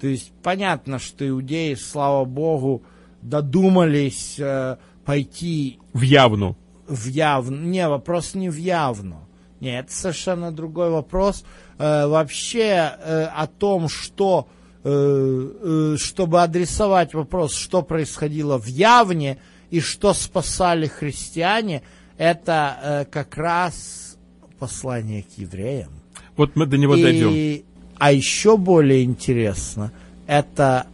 То 0.00 0.06
есть 0.06 0.32
понятно, 0.42 0.98
что 0.98 1.28
иудеи, 1.28 1.74
слава 1.74 2.24
богу, 2.24 2.82
додумались 3.22 4.36
э, 4.38 4.76
пойти... 5.04 5.78
В 5.92 6.02
явну. 6.02 6.56
В 6.86 7.06
явну. 7.06 7.56
Не, 7.56 7.88
вопрос 7.88 8.34
не 8.34 8.50
в 8.50 8.56
явну. 8.56 9.20
Нет, 9.60 9.86
это 9.86 9.94
совершенно 9.94 10.52
другой 10.52 10.90
вопрос. 10.90 11.44
Э, 11.78 12.06
вообще 12.06 12.92
э, 12.98 13.24
о 13.24 13.46
том, 13.46 13.88
что, 13.88 14.48
э, 14.84 14.88
э, 14.90 15.96
чтобы 15.98 16.42
адресовать 16.42 17.14
вопрос, 17.14 17.54
что 17.54 17.82
происходило 17.82 18.58
в 18.58 18.66
явне 18.66 19.38
и 19.70 19.80
что 19.80 20.14
спасали 20.14 20.86
христиане, 20.86 21.82
это 22.18 22.76
э, 22.82 23.04
как 23.04 23.36
раз 23.36 24.16
послание 24.58 25.22
к 25.22 25.38
евреям. 25.38 25.90
Вот 26.36 26.56
мы 26.56 26.66
до 26.66 26.76
него 26.76 26.94
и, 26.96 27.02
дойдем. 27.02 27.64
А 27.98 28.12
еще 28.12 28.56
более 28.56 29.04
интересно, 29.04 29.92
это 30.26 30.86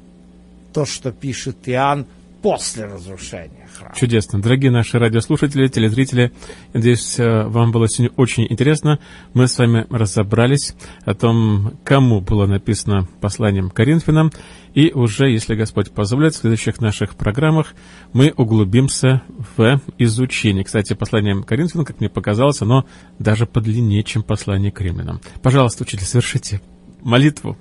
то, 0.74 0.84
что 0.84 1.10
пишет 1.10 1.56
Иоанн 1.66 2.06
после 2.42 2.86
разрушения 2.86 3.68
храма. 3.74 3.94
Чудесно. 3.94 4.40
Дорогие 4.40 4.70
наши 4.70 4.98
радиослушатели, 4.98 5.66
телезрители, 5.68 6.32
надеюсь, 6.72 7.18
э, 7.18 7.44
вам 7.44 7.72
было 7.72 7.88
сегодня 7.88 8.14
очень 8.16 8.46
интересно. 8.48 8.98
Мы 9.34 9.48
с 9.48 9.58
вами 9.58 9.86
разобрались 9.90 10.74
о 11.04 11.14
том, 11.14 11.78
кому 11.84 12.20
было 12.20 12.46
написано 12.46 13.08
посланием 13.20 13.70
Коринфянам, 13.70 14.30
и 14.74 14.92
уже, 14.92 15.30
если 15.30 15.54
Господь 15.54 15.90
позволит, 15.90 16.34
в 16.34 16.38
следующих 16.38 16.80
наших 16.80 17.16
программах 17.16 17.74
мы 18.12 18.32
углубимся 18.36 19.22
в 19.56 19.80
изучение. 19.98 20.64
Кстати, 20.64 20.94
послание 20.94 21.42
Коринфянам, 21.42 21.84
как 21.84 22.00
мне 22.00 22.08
показалось, 22.08 22.62
оно 22.62 22.84
даже 23.18 23.46
подлиннее, 23.46 24.04
чем 24.04 24.22
послание 24.22 24.70
к 24.70 24.80
римлянам. 24.80 25.20
Пожалуйста, 25.42 25.82
учитель, 25.82 26.06
совершите 26.06 26.60
молитву. 27.02 27.56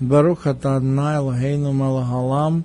Барух 0.00 0.46
Адонай 0.46 1.18
Лагейну 1.18 1.72
Малагалам, 1.72 2.64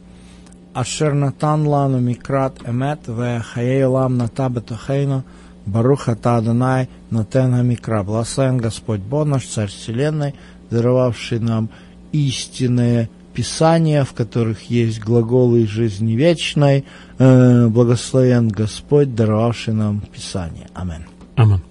Ашер 0.77 1.13
Натан 1.15 1.65
Лану 1.65 1.99
Микрат 1.99 2.55
Эмет, 2.63 3.07
Вехаей 3.07 3.83
Лам 3.83 4.15
Ната 4.17 4.47
Бетахейну, 4.47 5.23
Барух 5.65 6.07
Ата 6.07 6.37
Адонай 6.37 6.87
Натен 7.09 7.65
Микра. 7.65 8.03
Благословен 8.03 8.57
Господь 8.59 8.99
Бог 8.99 9.25
наш, 9.25 9.47
Царь 9.47 9.69
Вселенной, 9.69 10.35
даровавший 10.69 11.39
нам 11.39 11.69
истинные 12.11 13.09
Писания, 13.33 14.03
в 14.03 14.13
которых 14.13 14.69
есть 14.69 14.99
глаголы 14.99 15.65
жизни 15.65 16.13
вечной. 16.13 16.85
Э, 17.17 17.67
благословен 17.67 18.47
Господь, 18.49 19.15
даровавший 19.15 19.73
нам 19.73 20.01
Писание. 20.01 20.67
Аминь. 20.75 21.05
Аминь. 21.35 21.61